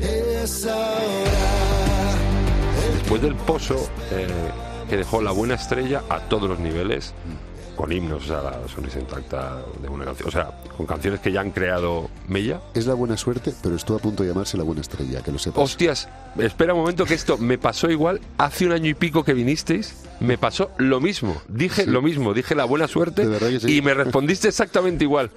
Es 0.00 0.66
ahora. 0.66 1.90
Después 2.94 3.22
del 3.22 3.34
pozo 3.34 3.76
eh, 4.12 4.26
que 4.88 4.96
dejó 4.96 5.20
la 5.20 5.32
buena 5.32 5.54
estrella 5.54 6.02
a 6.08 6.20
todos 6.20 6.48
los 6.48 6.58
niveles, 6.58 7.12
con 7.76 7.92
himnos, 7.92 8.24
o 8.24 8.26
sea, 8.26 8.42
la 8.42 8.68
sonrisa 8.68 9.00
intacta 9.00 9.62
de 9.80 9.88
una 9.88 10.04
canción, 10.04 10.28
o 10.28 10.32
sea, 10.32 10.50
con 10.76 10.86
canciones 10.86 11.20
que 11.20 11.32
ya 11.32 11.40
han 11.40 11.50
creado 11.50 12.10
Mella. 12.28 12.60
Es 12.74 12.86
la 12.86 12.94
buena 12.94 13.16
suerte, 13.16 13.52
pero 13.62 13.74
estuvo 13.74 13.96
a 13.96 14.00
punto 14.00 14.22
de 14.22 14.28
llamarse 14.28 14.56
la 14.56 14.64
buena 14.64 14.80
estrella, 14.80 15.22
que 15.22 15.32
lo 15.32 15.38
sepas. 15.38 15.62
Hostias, 15.62 16.08
espera 16.38 16.74
un 16.74 16.80
momento 16.80 17.04
que 17.04 17.14
esto 17.14 17.38
me 17.38 17.58
pasó 17.58 17.90
igual 17.90 18.20
hace 18.38 18.66
un 18.66 18.72
año 18.72 18.88
y 18.88 18.94
pico 18.94 19.24
que 19.24 19.34
vinisteis. 19.34 19.94
Me 20.20 20.36
pasó 20.38 20.70
lo 20.78 21.00
mismo. 21.00 21.40
Dije 21.48 21.84
Sí. 21.84 21.90
lo 21.90 22.02
mismo. 22.02 22.34
Dije 22.34 22.54
la 22.54 22.64
buena 22.66 22.86
suerte 22.88 23.26
sí. 23.60 23.76
y 23.78 23.82
me 23.82 23.94
respondiste 23.94 24.48
exactamente 24.48 25.04
igual. 25.04 25.30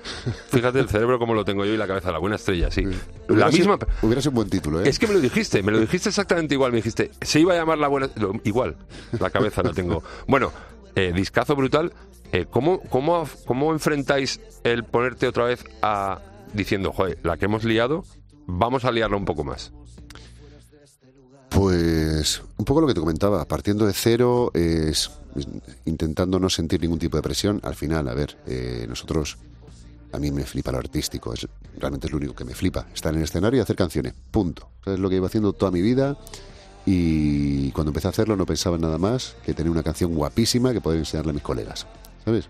Fíjate 0.49 0.79
el 0.79 0.89
cerebro 0.89 1.17
como 1.19 1.33
lo 1.33 1.45
tengo 1.45 1.63
yo 1.65 1.73
y 1.73 1.77
la 1.77 1.87
cabeza, 1.87 2.11
la 2.11 2.19
buena 2.19 2.35
estrella, 2.35 2.69
sí. 2.69 2.83
La 3.29 3.47
misma. 3.49 3.77
sido- 3.77 3.87
hubiera 4.01 4.21
sido 4.21 4.31
un 4.31 4.35
buen 4.35 4.49
título, 4.49 4.81
¿eh? 4.81 4.89
Es 4.89 4.99
que 4.99 5.07
me 5.07 5.13
lo 5.13 5.19
dijiste, 5.21 5.63
me 5.63 5.71
lo 5.71 5.79
dijiste 5.79 6.09
exactamente 6.09 6.53
igual. 6.53 6.71
Me 6.71 6.77
dijiste, 6.77 7.11
se 7.21 7.39
iba 7.39 7.53
a 7.53 7.57
llamar 7.57 7.77
la 7.77 7.87
buena. 7.87 8.09
lo- 8.15 8.33
igual, 8.43 8.75
la 9.19 9.29
cabeza 9.29 9.63
la 9.63 9.71
tengo. 9.71 10.03
Bueno, 10.27 10.51
eh, 10.95 11.11
discazo 11.15 11.55
brutal. 11.55 11.93
Eh, 12.33 12.45
¿cómo, 12.49 12.79
cómo, 12.89 13.27
¿Cómo 13.45 13.71
enfrentáis 13.71 14.41
el 14.63 14.83
ponerte 14.83 15.27
otra 15.27 15.45
vez 15.45 15.63
a 15.81 16.19
diciendo, 16.53 16.91
joder, 16.91 17.19
la 17.23 17.37
que 17.37 17.45
hemos 17.45 17.63
liado, 17.63 18.03
vamos 18.47 18.85
a 18.85 18.91
liarla 18.91 19.15
un 19.17 19.25
poco 19.25 19.43
más? 19.43 19.71
Pues 21.53 22.41
un 22.57 22.65
poco 22.65 22.81
lo 22.81 22.87
que 22.87 22.95
te 22.95 22.99
comentaba, 22.99 23.45
partiendo 23.45 23.85
de 23.85 23.93
cero, 23.93 24.49
es, 24.55 25.11
intentando 25.85 26.39
no 26.39 26.49
sentir 26.49 26.81
ningún 26.81 26.97
tipo 26.97 27.15
de 27.15 27.21
presión. 27.21 27.59
Al 27.63 27.75
final, 27.75 28.09
a 28.09 28.15
ver, 28.15 28.37
eh, 28.47 28.85
nosotros, 28.89 29.37
a 30.11 30.17
mí 30.17 30.31
me 30.31 30.45
flipa 30.45 30.71
lo 30.71 30.79
artístico, 30.79 31.31
es, 31.31 31.47
realmente 31.77 32.07
es 32.07 32.11
lo 32.11 32.17
único 32.17 32.33
que 32.33 32.43
me 32.43 32.55
flipa, 32.55 32.87
estar 32.91 33.13
en 33.13 33.19
el 33.19 33.25
escenario 33.25 33.59
y 33.59 33.61
hacer 33.61 33.75
canciones, 33.75 34.15
punto. 34.31 34.69
Es 34.83 34.97
lo 34.97 35.09
que 35.09 35.17
iba 35.17 35.27
haciendo 35.27 35.53
toda 35.53 35.69
mi 35.71 35.81
vida 35.81 36.17
y 36.87 37.71
cuando 37.71 37.91
empecé 37.91 38.07
a 38.07 38.09
hacerlo 38.09 38.35
no 38.35 38.47
pensaba 38.47 38.75
en 38.75 38.81
nada 38.81 38.97
más 38.97 39.35
que 39.45 39.53
tener 39.53 39.71
una 39.71 39.83
canción 39.83 40.15
guapísima 40.15 40.73
que 40.73 40.81
poder 40.81 40.99
enseñarle 40.99 41.29
a 41.29 41.33
mis 41.33 41.43
colegas, 41.43 41.85
¿sabes? 42.25 42.49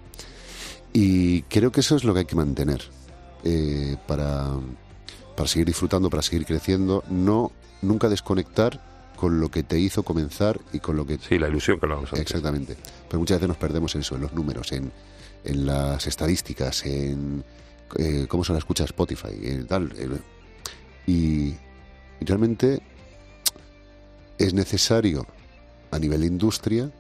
Y 0.94 1.42
creo 1.44 1.74
que 1.74 1.82
eso 1.82 1.98
es 1.98 2.06
lo 2.06 2.14
que 2.14 2.20
hay 2.20 2.26
que 2.26 2.36
mantener 2.38 2.82
eh, 3.44 3.98
para, 4.08 4.50
para 5.36 5.50
seguir 5.50 5.68
disfrutando, 5.68 6.10
para 6.10 6.24
seguir 6.24 6.46
creciendo, 6.46 7.04
no 7.10 7.52
nunca 7.82 8.08
desconectar 8.08 8.93
con 9.24 9.40
lo 9.40 9.50
que 9.50 9.64
te 9.64 9.80
hizo 9.80 10.04
comenzar 10.04 10.60
y 10.74 10.80
con 10.80 10.98
lo 10.98 11.06
que 11.06 11.18
Sí, 11.18 11.40
la 11.40 11.48
ilusión 11.48 11.80
que 11.80 11.88
lo 11.88 11.96
vamos 11.96 12.12
a 12.12 12.18
Exactamente. 12.18 12.76
Pero 13.08 13.20
muchas 13.20 13.38
veces 13.38 13.48
nos 13.48 13.56
perdemos 13.56 13.96
en 13.96 14.02
eso, 14.02 14.16
en 14.16 14.22
los 14.22 14.34
números, 14.34 14.74
en, 14.74 14.92
en 15.46 15.66
las 15.66 16.06
estadísticas, 16.08 16.86
en 16.86 17.42
eh, 18.00 18.26
cómo 18.28 18.44
se 18.44 18.52
la 18.52 18.60
escucha 18.60 18.84
Spotify, 18.84 19.30
en 19.44 19.66
tal. 19.66 19.94
y, 21.08 21.14
y 21.14 21.56
realmente 22.20 22.82
es 24.38 24.54
necesario 24.54 25.26
a 25.92 26.00
nivel 26.00 26.20
de 26.20 26.28
industria, 26.28 26.92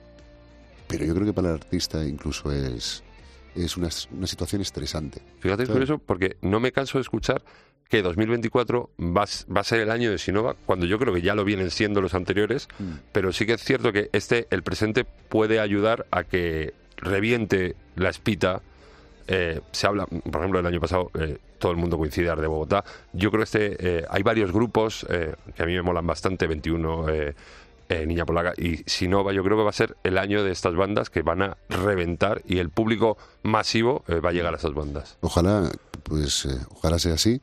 pero 0.87 1.03
yo 1.03 1.13
creo 1.15 1.25
que 1.25 1.33
para 1.33 1.49
el 1.49 1.55
artista 1.55 2.05
incluso 2.05 2.53
es, 2.53 3.03
es 3.53 3.75
una, 3.75 3.89
una 4.13 4.27
situación 4.27 4.61
estresante. 4.61 5.21
Fíjate 5.41 5.67
por 5.67 5.83
eso, 5.83 5.97
porque 5.97 6.37
no 6.39 6.61
me 6.61 6.71
canso 6.71 6.99
de 6.99 7.01
escuchar 7.01 7.43
que 7.93 8.01
2024 8.01 8.89
va, 8.99 9.25
va 9.55 9.61
a 9.61 9.63
ser 9.63 9.81
el 9.81 9.91
año 9.91 10.09
de 10.09 10.17
Sinova, 10.17 10.55
cuando 10.65 10.87
yo 10.87 10.97
creo 10.97 11.13
que 11.13 11.21
ya 11.21 11.35
lo 11.35 11.45
vienen 11.45 11.69
siendo 11.69 12.01
los 12.01 12.15
anteriores, 12.15 12.67
pero 13.11 13.31
sí 13.31 13.45
que 13.45 13.53
es 13.53 13.63
cierto 13.63 13.93
que 13.93 14.09
este, 14.13 14.47
el 14.49 14.63
presente, 14.63 15.05
puede 15.05 15.59
ayudar 15.59 16.07
a 16.09 16.23
que 16.23 16.73
reviente 16.97 17.75
la 17.95 18.09
espita. 18.09 18.63
Eh, 19.27 19.61
se 19.71 19.85
habla, 19.85 20.07
por 20.07 20.41
ejemplo, 20.41 20.59
el 20.59 20.65
año 20.65 20.81
pasado, 20.81 21.11
eh, 21.19 21.37
todo 21.59 21.71
el 21.71 21.77
mundo 21.77 21.99
coincide 21.99 22.35
de 22.35 22.47
Bogotá. 22.47 22.83
Yo 23.11 23.29
creo 23.29 23.41
que 23.41 23.43
este, 23.43 23.99
eh, 23.99 24.05
hay 24.09 24.23
varios 24.23 24.51
grupos 24.51 25.05
eh, 25.11 25.35
que 25.55 25.61
a 25.61 25.67
mí 25.67 25.73
me 25.73 25.83
molan 25.83 26.07
bastante, 26.07 26.47
21, 26.47 27.09
eh, 27.09 27.35
eh, 27.89 28.05
Niña 28.07 28.25
Polaca 28.25 28.53
y 28.57 28.77
Sinova. 28.87 29.33
Yo 29.33 29.43
creo 29.43 29.55
que 29.55 29.63
va 29.65 29.69
a 29.69 29.73
ser 29.73 29.97
el 30.03 30.17
año 30.17 30.43
de 30.43 30.51
estas 30.51 30.73
bandas 30.73 31.11
que 31.11 31.21
van 31.21 31.43
a 31.43 31.57
reventar 31.69 32.41
y 32.47 32.57
el 32.57 32.71
público 32.71 33.19
masivo 33.43 34.03
va 34.09 34.29
a 34.29 34.33
llegar 34.33 34.51
a 34.55 34.57
esas 34.57 34.73
bandas. 34.73 35.15
Ojalá, 35.21 35.69
pues, 36.01 36.47
ojalá 36.71 36.97
sea 36.97 37.13
así. 37.13 37.39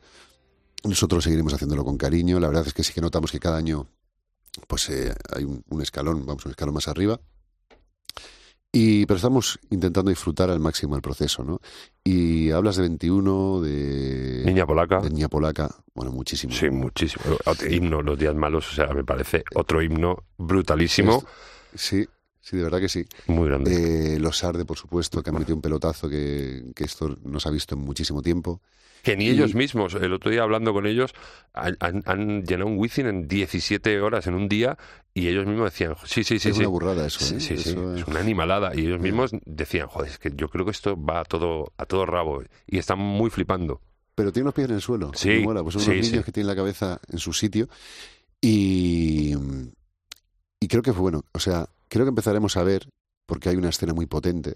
Nosotros 0.83 1.23
seguiremos 1.23 1.53
haciéndolo 1.53 1.83
con 1.85 1.97
cariño. 1.97 2.39
La 2.39 2.47
verdad 2.47 2.65
es 2.67 2.73
que 2.73 2.83
sí 2.83 2.93
que 2.93 3.01
notamos 3.01 3.31
que 3.31 3.39
cada 3.39 3.57
año, 3.57 3.87
pues, 4.67 4.89
eh, 4.89 5.13
hay 5.35 5.43
un, 5.43 5.63
un 5.69 5.81
escalón, 5.81 6.25
vamos, 6.25 6.45
un 6.45 6.51
escalón 6.51 6.73
más 6.73 6.87
arriba. 6.87 7.19
Y, 8.73 9.05
pero 9.05 9.17
estamos 9.17 9.59
intentando 9.69 10.09
disfrutar 10.09 10.49
al 10.49 10.61
máximo 10.61 10.95
el 10.95 11.01
proceso, 11.01 11.43
¿no? 11.43 11.59
Y 12.05 12.51
hablas 12.51 12.77
de 12.77 12.83
21, 12.83 13.59
de 13.61 14.43
Niña 14.45 14.65
Polaca. 14.65 15.01
de 15.01 15.09
Niña 15.09 15.27
Polaca, 15.27 15.69
bueno, 15.93 16.13
muchísimo. 16.13 16.53
Sí, 16.53 16.69
muchísimo. 16.69 17.23
Himno, 17.69 18.01
Los 18.01 18.17
Días 18.17 18.33
Malos, 18.33 18.71
o 18.71 18.73
sea, 18.73 18.87
me 18.93 19.03
parece 19.03 19.43
otro 19.55 19.81
himno 19.81 20.23
brutalísimo, 20.37 21.23
Sí, 21.73 22.07
sí, 22.41 22.57
de 22.57 22.63
verdad 22.63 22.79
que 22.79 22.89
sí. 22.89 23.05
muy 23.27 23.47
grande. 23.47 24.15
Eh, 24.15 24.19
los 24.19 24.43
Arde, 24.43 24.65
por 24.65 24.77
supuesto, 24.77 25.21
que 25.23 25.29
han 25.29 25.37
metido 25.37 25.55
un 25.55 25.61
pelotazo 25.61 26.09
que, 26.09 26.71
que 26.75 26.83
esto 26.83 27.17
no 27.23 27.39
se 27.39 27.47
ha 27.49 27.51
visto 27.51 27.75
en 27.75 27.81
muchísimo 27.81 28.21
tiempo. 28.21 28.61
que 29.03 29.15
ni 29.17 29.25
y- 29.25 29.29
ellos 29.31 29.55
mismos, 29.55 29.95
el 29.95 30.13
otro 30.13 30.29
día 30.29 30.43
hablando 30.43 30.73
con 30.73 30.85
ellos, 30.85 31.11
han, 31.53 31.75
han- 31.79 32.03
han 32.05 32.43
llenado 32.43 32.69
un 32.69 32.77
Wizzing 32.77 33.07
en 33.07 33.27
17 33.27 33.99
horas 34.01 34.27
en 34.27 34.35
un 34.35 34.47
día 34.47 34.77
y 35.13 35.27
ellos 35.27 35.45
mismos 35.47 35.71
decían, 35.71 35.95
sí, 36.05 36.23
sí, 36.23 36.37
sí, 36.39 36.49
es 36.49 36.55
sí. 36.55 36.59
una 36.61 36.69
burrada 36.69 37.07
eso, 37.07 37.19
Sí, 37.25 37.35
¿eh? 37.35 37.39
sí, 37.39 37.57
sí, 37.57 37.69
Eso, 37.71 37.95
es 37.95 38.05
una 38.07 38.19
animalada. 38.19 38.75
Y 38.75 38.81
ellos 38.85 38.99
mismos 38.99 39.31
decían, 39.45 39.87
joder, 39.87 40.11
es 40.11 40.19
que 40.19 40.31
yo 40.35 40.49
creo 40.49 40.65
que 40.65 40.71
esto 40.71 40.95
va 41.03 41.21
a 41.21 41.25
todo, 41.25 41.73
a 41.77 41.85
todo 41.85 42.05
rabo. 42.05 42.43
Y 42.67 42.77
están 42.77 42.99
muy 42.99 43.29
flipando. 43.31 43.81
Pero 44.13 44.31
tiene 44.31 44.45
los 44.45 44.53
pies 44.53 44.69
en 44.69 44.75
el 44.75 44.81
suelo. 44.81 45.11
Sí, 45.15 45.39
mola, 45.39 45.63
pues 45.63 45.73
son 45.73 45.81
sí, 45.83 45.91
unos 45.91 46.01
niños 46.03 46.19
sí. 46.19 46.25
que 46.25 46.31
tienen 46.31 46.47
la 46.47 46.55
cabeza 46.55 46.99
en 47.09 47.17
su 47.17 47.33
sitio. 47.33 47.69
Y, 48.39 49.33
y 50.59 50.67
creo 50.67 50.81
que 50.83 50.93
fue 50.93 51.01
bueno. 51.01 51.23
O 51.33 51.39
sea, 51.39 51.67
creo 51.91 52.05
que 52.05 52.09
empezaremos 52.09 52.55
a 52.55 52.63
ver, 52.63 52.87
porque 53.25 53.49
hay 53.49 53.57
una 53.57 53.67
escena 53.69 53.93
muy 53.93 54.05
potente 54.05 54.55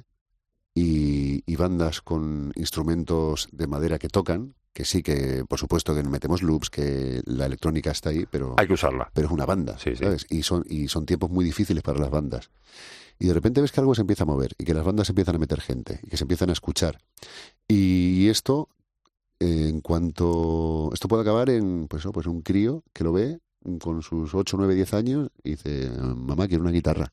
y, 0.73 1.43
y 1.45 1.55
bandas 1.57 2.01
con 2.01 2.53
instrumentos 2.55 3.49
de 3.51 3.67
madera 3.67 3.99
que 3.99 4.07
tocan, 4.07 4.55
que 4.71 4.85
sí 4.85 5.03
que, 5.03 5.43
por 5.47 5.59
supuesto, 5.59 5.93
que 5.93 6.01
metemos 6.03 6.41
loops, 6.41 6.69
que 6.69 7.21
la 7.25 7.45
electrónica 7.45 7.91
está 7.91 8.09
ahí, 8.11 8.25
pero, 8.29 8.55
Hay 8.57 8.67
que 8.67 8.73
usarla. 8.73 9.11
pero 9.13 9.27
es 9.27 9.33
una 9.33 9.45
banda, 9.45 9.77
Sí, 9.77 9.95
sí. 9.97 10.05
Y 10.29 10.43
son, 10.43 10.63
y 10.67 10.87
son 10.87 11.05
tiempos 11.05 11.29
muy 11.29 11.43
difíciles 11.43 11.83
para 11.83 11.99
las 11.99 12.09
bandas. 12.09 12.49
Y 13.19 13.27
de 13.27 13.33
repente 13.33 13.59
ves 13.61 13.71
que 13.73 13.81
algo 13.81 13.95
se 13.95 14.01
empieza 14.01 14.23
a 14.23 14.27
mover 14.27 14.53
y 14.57 14.63
que 14.63 14.73
las 14.73 14.85
bandas 14.85 15.09
empiezan 15.09 15.35
a 15.35 15.39
meter 15.39 15.59
gente 15.59 15.99
y 16.03 16.07
que 16.07 16.17
se 16.17 16.23
empiezan 16.23 16.49
a 16.49 16.53
escuchar. 16.53 16.99
Y 17.67 18.27
esto, 18.29 18.69
eh, 19.39 19.67
en 19.69 19.81
cuanto. 19.81 20.89
Esto 20.93 21.07
puede 21.09 21.21
acabar 21.21 21.49
en 21.49 21.87
pues, 21.87 22.05
oh, 22.05 22.11
pues 22.13 22.27
un 22.27 22.41
crío 22.41 22.83
que 22.93 23.03
lo 23.03 23.11
ve 23.13 23.39
con 23.79 24.01
sus 24.01 24.33
8, 24.35 24.57
9, 24.57 24.75
10 24.75 24.93
años 24.93 25.29
y 25.43 25.51
dice: 25.51 25.89
Mamá, 25.99 26.47
quiero 26.47 26.63
una 26.63 26.71
guitarra. 26.71 27.11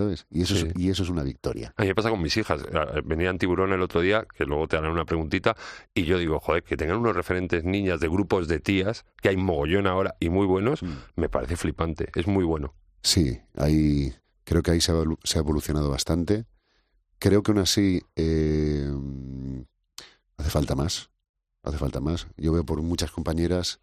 ¿Sabes? 0.00 0.26
Y 0.30 0.42
eso, 0.42 0.54
Sí. 0.56 0.66
es, 0.68 0.72
y 0.80 0.88
eso 0.90 1.02
es 1.02 1.10
una 1.10 1.22
victoria. 1.22 1.74
A 1.76 1.82
mí 1.82 1.88
me 1.88 1.94
pasa 1.94 2.08
con 2.10 2.22
mis 2.22 2.36
hijas. 2.36 2.62
Venían 3.04 3.36
tiburón 3.38 3.72
el 3.72 3.82
otro 3.82 4.00
día, 4.00 4.26
que 4.34 4.44
luego 4.44 4.66
te 4.66 4.76
harán 4.76 4.92
una 4.92 5.04
preguntita, 5.04 5.56
y 5.94 6.04
yo 6.04 6.16
digo, 6.18 6.40
joder, 6.40 6.62
que 6.62 6.76
tengan 6.76 6.96
unos 6.98 7.14
referentes 7.14 7.64
niñas 7.64 8.00
de 8.00 8.08
grupos 8.08 8.48
de 8.48 8.60
tías, 8.60 9.04
que 9.20 9.28
hay 9.28 9.36
mogollón 9.36 9.86
ahora 9.86 10.14
y 10.20 10.30
muy 10.30 10.46
buenos, 10.46 10.80
me 11.16 11.28
parece 11.28 11.56
flipante. 11.56 12.08
Es 12.14 12.26
muy 12.26 12.44
bueno. 12.44 12.74
Sí, 13.02 13.40
ahí, 13.56 14.14
creo 14.44 14.62
que 14.62 14.70
ahí 14.70 14.80
se 14.80 14.92
ha, 14.92 14.94
evolu- 14.94 15.18
se 15.22 15.38
ha 15.38 15.40
evolucionado 15.40 15.90
bastante. 15.90 16.46
Creo 17.18 17.42
que 17.42 17.50
aún 17.52 17.60
así 17.60 18.00
eh, 18.16 18.90
hace 20.38 20.50
falta 20.50 20.74
más. 20.74 21.10
Hace 21.62 21.76
falta 21.76 22.00
más. 22.00 22.26
Yo 22.38 22.52
veo 22.52 22.64
por 22.64 22.80
muchas 22.80 23.10
compañeras 23.10 23.80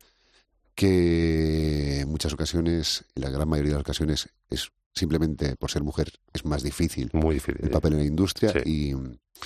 que 0.74 2.02
en 2.02 2.10
muchas 2.10 2.34
ocasiones, 2.34 3.06
en 3.16 3.24
la 3.24 3.30
gran 3.30 3.48
mayoría 3.50 3.72
de 3.72 3.78
las 3.78 3.82
ocasiones, 3.82 4.30
es 4.50 4.72
simplemente 4.98 5.56
por 5.56 5.72
ser 5.72 5.84
mujer 5.84 6.12
es 6.34 6.44
más 6.46 6.64
difícil 6.64 7.10
Muy 7.14 7.36
difícil. 7.36 7.62
el 7.64 7.70
papel 7.70 7.94
en 7.94 8.00
la 8.00 8.06
industria 8.06 8.52
Sí. 8.52 8.60
y, 8.66 8.94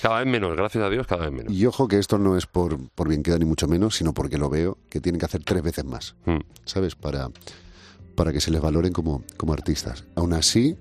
Cada 0.00 0.18
vez 0.20 0.26
menos, 0.26 0.56
gracias 0.56 0.82
a 0.82 0.88
Dios, 0.90 1.06
cada 1.06 1.22
vez 1.28 1.32
menos. 1.32 1.52
y 1.52 1.64
ojo 1.66 1.86
que 1.86 1.98
esto 1.98 2.18
no 2.18 2.36
es 2.36 2.46
por, 2.46 2.78
por 2.90 3.08
bien 3.08 3.22
queda 3.22 3.38
ni 3.38 3.44
mucho 3.44 3.68
menos, 3.68 3.94
sino 3.96 4.12
porque 4.14 4.38
lo 4.38 4.48
veo 4.48 4.78
que 4.88 5.00
tienen 5.00 5.18
que 5.20 5.26
hacer 5.26 5.44
tres 5.44 5.62
veces 5.62 5.84
más, 5.84 6.16
Mm. 6.26 6.38
¿sabes? 6.64 6.94
Para, 6.96 7.30
para 8.16 8.32
que 8.32 8.40
se 8.40 8.50
les 8.50 8.60
valoren 8.60 8.92
como, 8.92 9.22
como 9.36 9.52
artistas. 9.52 10.04
Aún 10.14 10.32
así, 10.32 10.76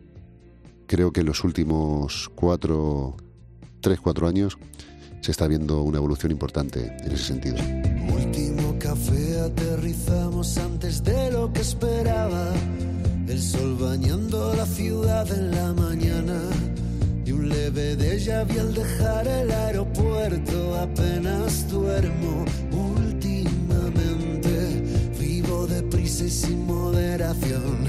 creo 0.88 1.12
que 1.12 1.20
en 1.22 1.28
los 1.28 1.44
últimos 1.44 2.30
cuatro, 2.36 3.16
tres, 3.82 4.00
cuatro 4.00 4.28
años 4.28 4.58
se 5.22 5.32
está 5.32 5.48
viendo 5.48 5.82
una 5.84 5.98
evolución 5.98 6.32
importante 6.32 6.96
en 7.04 7.12
ese 7.12 7.26
sentido. 7.26 7.58
Último 8.14 8.76
café, 8.80 9.40
aterrizamos 9.42 10.58
antes 10.58 11.04
de 11.04 11.32
lo 11.32 11.52
que 11.54 11.62
esperaba 11.62 12.52
el 13.32 13.42
sol 13.42 13.78
bañando 13.80 14.54
la 14.56 14.66
ciudad 14.66 15.26
en 15.32 15.52
la 15.52 15.72
mañana 15.72 16.38
y 17.26 17.32
un 17.32 17.48
leve 17.48 17.96
de 17.96 18.16
ella 18.18 18.44
vi 18.44 18.58
al 18.58 18.74
dejar 18.74 19.26
el 19.26 19.50
aeropuerto 19.50 20.76
apenas 20.78 21.70
duermo. 21.70 22.44
Últimamente 22.72 24.52
vivo 25.18 25.66
de 25.66 25.76
deprisa 25.76 26.26
y 26.26 26.30
sin 26.30 26.66
moderación. 26.66 27.88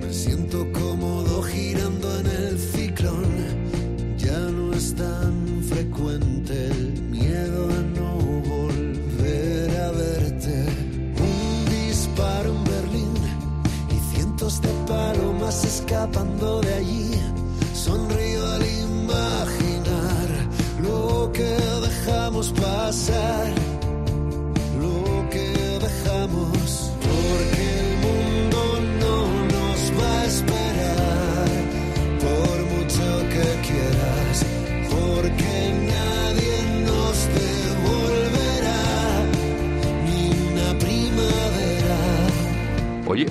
Me 0.00 0.12
siento 0.12 0.66
cómodo 0.72 1.42
girando 1.42 2.18
en 2.20 2.26
el 2.26 2.58
ciclón. 2.58 3.30
Ya 4.18 4.40
no 4.50 4.72
es 4.72 4.94
tan 4.96 5.62
frecuente 5.62 6.66
el 6.66 7.02
miedo 7.02 7.68
a 7.70 7.82
no 8.00 8.25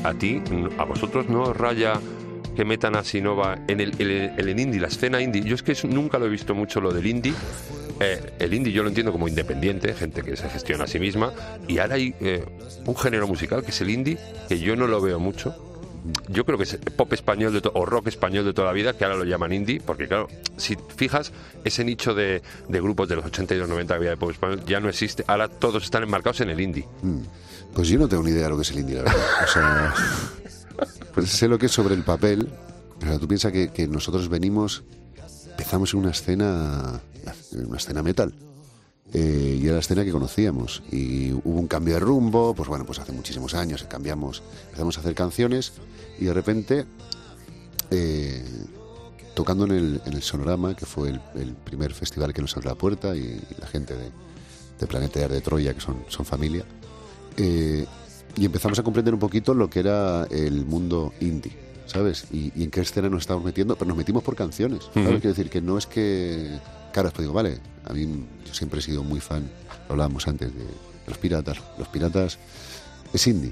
a 0.08 0.14
ti, 0.14 0.42
a 0.78 0.84
vosotros 0.84 1.28
no 1.30 1.54
raya 1.54 2.00
que 2.56 2.64
metan 2.64 2.96
a 2.96 3.04
Sinova 3.04 3.58
en 3.68 3.82
el, 3.82 3.94
el- 4.00 4.32
el 4.38 4.60
indie, 4.60 4.80
la 4.80 4.88
escena 4.88 5.22
indie. 5.22 5.44
Yo 5.44 5.56
es 5.56 5.64
que 5.64 5.76
nunca 5.88 6.18
lo 6.20 6.26
he 6.26 6.30
visto 6.30 6.56
mucho 6.56 6.80
lo 6.80 6.92
del 6.94 7.06
indie. 7.06 7.34
Eh, 8.00 8.20
el 8.40 8.54
indie 8.54 8.72
yo 8.74 8.82
lo 8.84 8.90
entiendo 8.90 9.12
como 9.12 9.28
independiente, 9.28 9.94
gente 9.94 10.22
que 10.22 10.36
se 10.36 10.50
gestiona 10.50 10.86
a 10.86 10.88
sí 10.88 11.00
misma. 11.00 11.34
Y 11.68 11.80
ahora 11.80 11.96
hay 11.96 12.14
eh, 12.22 12.44
un 12.86 12.96
género 12.96 13.28
musical 13.28 13.62
que 13.64 13.72
es 13.72 13.82
el 13.82 13.90
indie, 13.90 14.18
que 14.48 14.60
yo 14.60 14.76
no 14.76 14.88
lo 14.88 15.02
veo 15.02 15.20
mucho. 15.20 15.54
Yo 16.30 16.46
creo 16.46 16.58
que 16.58 16.64
es 16.64 16.78
pop 16.96 17.12
español 17.14 17.54
de 17.54 17.62
o 17.74 17.86
rock 17.86 18.08
español 18.08 18.46
de 18.46 18.54
toda 18.54 18.68
la 18.68 18.74
vida, 18.74 18.94
que 18.94 19.04
ahora 19.06 19.18
lo 19.18 19.24
llaman 19.24 19.54
indie, 19.54 19.82
porque 19.86 20.08
claro, 20.08 20.28
si 20.58 20.78
fijas, 20.96 21.32
ese 21.64 21.84
nicho 21.84 22.14
de, 22.14 22.42
de 22.68 22.82
grupos 22.82 23.10
de 23.10 23.16
los 23.16 23.26
80 23.26 23.56
y 23.56 23.58
los 23.58 23.70
90 23.70 23.94
que 23.94 23.98
había 23.98 24.10
de 24.12 24.18
pop 24.18 24.32
español 24.32 24.64
ya 24.66 24.80
no 24.80 24.90
existe. 24.90 25.24
Ahora 25.28 25.48
todos 25.48 25.84
están 25.84 26.04
enmarcados 26.04 26.42
en 26.42 26.50
el 26.50 26.60
indie. 26.60 26.88
Mm. 27.02 27.22
Pues 27.74 27.90
yo 27.90 28.00
no 28.00 28.08
tengo 28.08 28.24
ni 28.24 28.32
idea 28.32 28.44
de 28.44 28.50
lo 28.50 28.56
que 28.56 28.62
es 28.62 28.72
el 28.72 28.80
indie, 28.80 28.96
la 28.96 29.04
verdad. 29.04 29.26
O 29.44 29.48
sea, 29.48 29.94
pues 31.14 31.30
sé 31.30 31.48
lo 31.48 31.58
que 31.58 31.66
es 31.66 31.72
sobre 31.72 31.96
el 31.96 32.04
papel. 32.04 32.50
O 33.02 33.06
sea, 33.06 33.20
tú 33.20 33.28
piensas 33.28 33.52
que, 33.52 33.72
que 33.72 33.88
nosotros 33.88 34.30
venimos, 34.30 34.84
empezamos 35.52 35.94
en 35.94 36.00
una 36.00 36.12
escena, 36.12 37.02
en 37.52 37.68
una 37.68 37.78
escena 37.78 38.02
metal. 38.02 38.34
Eh, 39.14 39.60
y 39.62 39.66
era 39.66 39.74
la 39.74 39.80
escena 39.80 40.04
que 40.04 40.12
conocíamos. 40.12 40.84
Y 40.92 41.32
hubo 41.32 41.60
un 41.60 41.68
cambio 41.68 41.94
de 41.94 42.00
rumbo, 42.00 42.54
pues 42.54 42.68
bueno, 42.68 42.86
pues 42.86 43.00
hace 43.00 43.12
muchísimos 43.12 43.54
años 43.54 43.84
cambiamos, 43.84 44.44
empezamos 44.66 44.98
a 44.98 45.02
hacer 45.02 45.16
canciones 45.16 45.74
y 46.20 46.26
de 46.26 46.34
repente, 46.34 46.86
eh, 47.92 48.44
tocando 49.34 49.66
en 49.66 49.72
el, 49.72 50.02
en 50.06 50.14
el 50.14 50.22
Sonorama, 50.22 50.76
que 50.76 50.86
fue 50.86 51.10
el, 51.10 51.22
el 51.36 51.54
primer 51.54 51.94
festival 51.94 52.34
que 52.34 52.42
nos 52.42 52.56
abrió 52.56 52.72
la 52.72 52.78
puerta, 52.78 53.16
y, 53.16 53.42
la 53.60 53.68
gente 53.68 53.96
de, 53.96 54.10
de 54.80 54.88
Planeta 54.88 55.20
Air 55.20 55.32
de 55.32 55.42
Troya, 55.42 55.74
que 55.74 55.82
son, 55.82 55.98
son 56.08 56.26
familia, 56.26 56.66
eh, 57.38 57.86
y 58.38 58.46
empezamos 58.46 58.80
a 58.80 58.84
comprender 58.84 59.14
un 59.14 59.20
poquito 59.20 59.54
lo 59.54 59.70
que 59.70 59.80
era 59.80 60.26
el 60.26 60.66
mundo 60.66 61.14
indie, 61.20 61.54
¿sabes? 61.86 62.26
Y, 62.32 62.52
y 62.56 62.64
en 62.64 62.72
qué 62.72 62.82
escena 62.82 63.10
nos 63.10 63.22
estábamos 63.22 63.46
metiendo, 63.46 63.76
pero 63.76 63.88
nos 63.90 63.98
metimos 63.98 64.24
por 64.24 64.36
canciones, 64.36 64.86
¿sabes? 64.94 65.22
Quiero 65.22 65.30
decir 65.30 65.50
que 65.50 65.62
no 65.62 65.78
es 65.78 65.86
que... 65.86 66.60
Claro, 66.96 67.10
después 67.10 67.24
digo, 67.25 67.34
vale, 67.34 67.60
a 67.84 67.92
mí 67.92 68.08
yo 68.46 68.54
siempre 68.54 68.80
he 68.80 68.82
sido 68.82 69.04
muy 69.04 69.20
fan, 69.20 69.44
lo 69.90 69.92
hablábamos 69.96 70.25
antes, 70.30 70.54
de, 70.56 70.64
de 70.64 70.70
los 71.08 71.18
piratas. 71.18 71.58
Los 71.78 71.90
piratas 71.90 72.40
es 73.12 73.28
indie. 73.28 73.52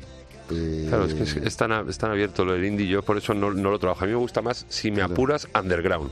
Eh, 0.49 0.85
Claro, 0.87 1.03
es 1.03 1.13
que 1.13 1.23
es, 1.23 1.35
es 1.35 1.57
tan, 1.57 1.73
a- 1.73 1.83
es 1.89 1.97
tan 1.97 2.11
abierto 2.11 2.45
lo 2.45 2.53
del 2.53 2.63
indie, 2.63 2.87
yo 2.87 3.01
por 3.03 3.17
eso 3.17 3.33
no, 3.33 3.51
no 3.53 3.69
lo 3.69 3.79
trabajo. 3.79 4.05
A 4.05 4.07
mí 4.07 4.13
me 4.13 4.17
gusta 4.19 4.41
más, 4.41 4.65
si 4.69 4.91
me 4.91 4.99
Claro. 4.99 5.11
apuras, 5.13 5.49
underground. 5.61 6.09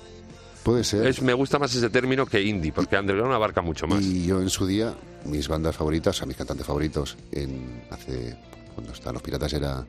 Puede 0.64 0.84
ser. 0.84 1.08
Es, 1.08 1.22
me 1.22 1.32
gusta 1.34 1.58
más 1.58 1.74
ese 1.74 1.90
término 1.90 2.26
que 2.26 2.42
indie, 2.42 2.74
porque 2.74 2.98
underground 2.98 3.34
abarca 3.34 3.62
mucho 3.62 3.88
más. 3.88 4.04
Y 4.04 4.26
yo 4.26 4.42
en 4.42 4.50
su 4.50 4.68
día, 4.68 4.94
mis 5.24 5.48
bandas 5.48 5.78
favoritas, 5.78 6.16
o 6.16 6.20
sea, 6.20 6.28
mis 6.28 6.36
cantantes 6.36 6.68
favoritos, 6.68 7.16
en 7.32 7.82
hace 7.92 8.36
cuando 8.76 8.92
estaban 8.92 9.14
los 9.14 9.24
piratas 9.24 9.54
era 9.54 9.86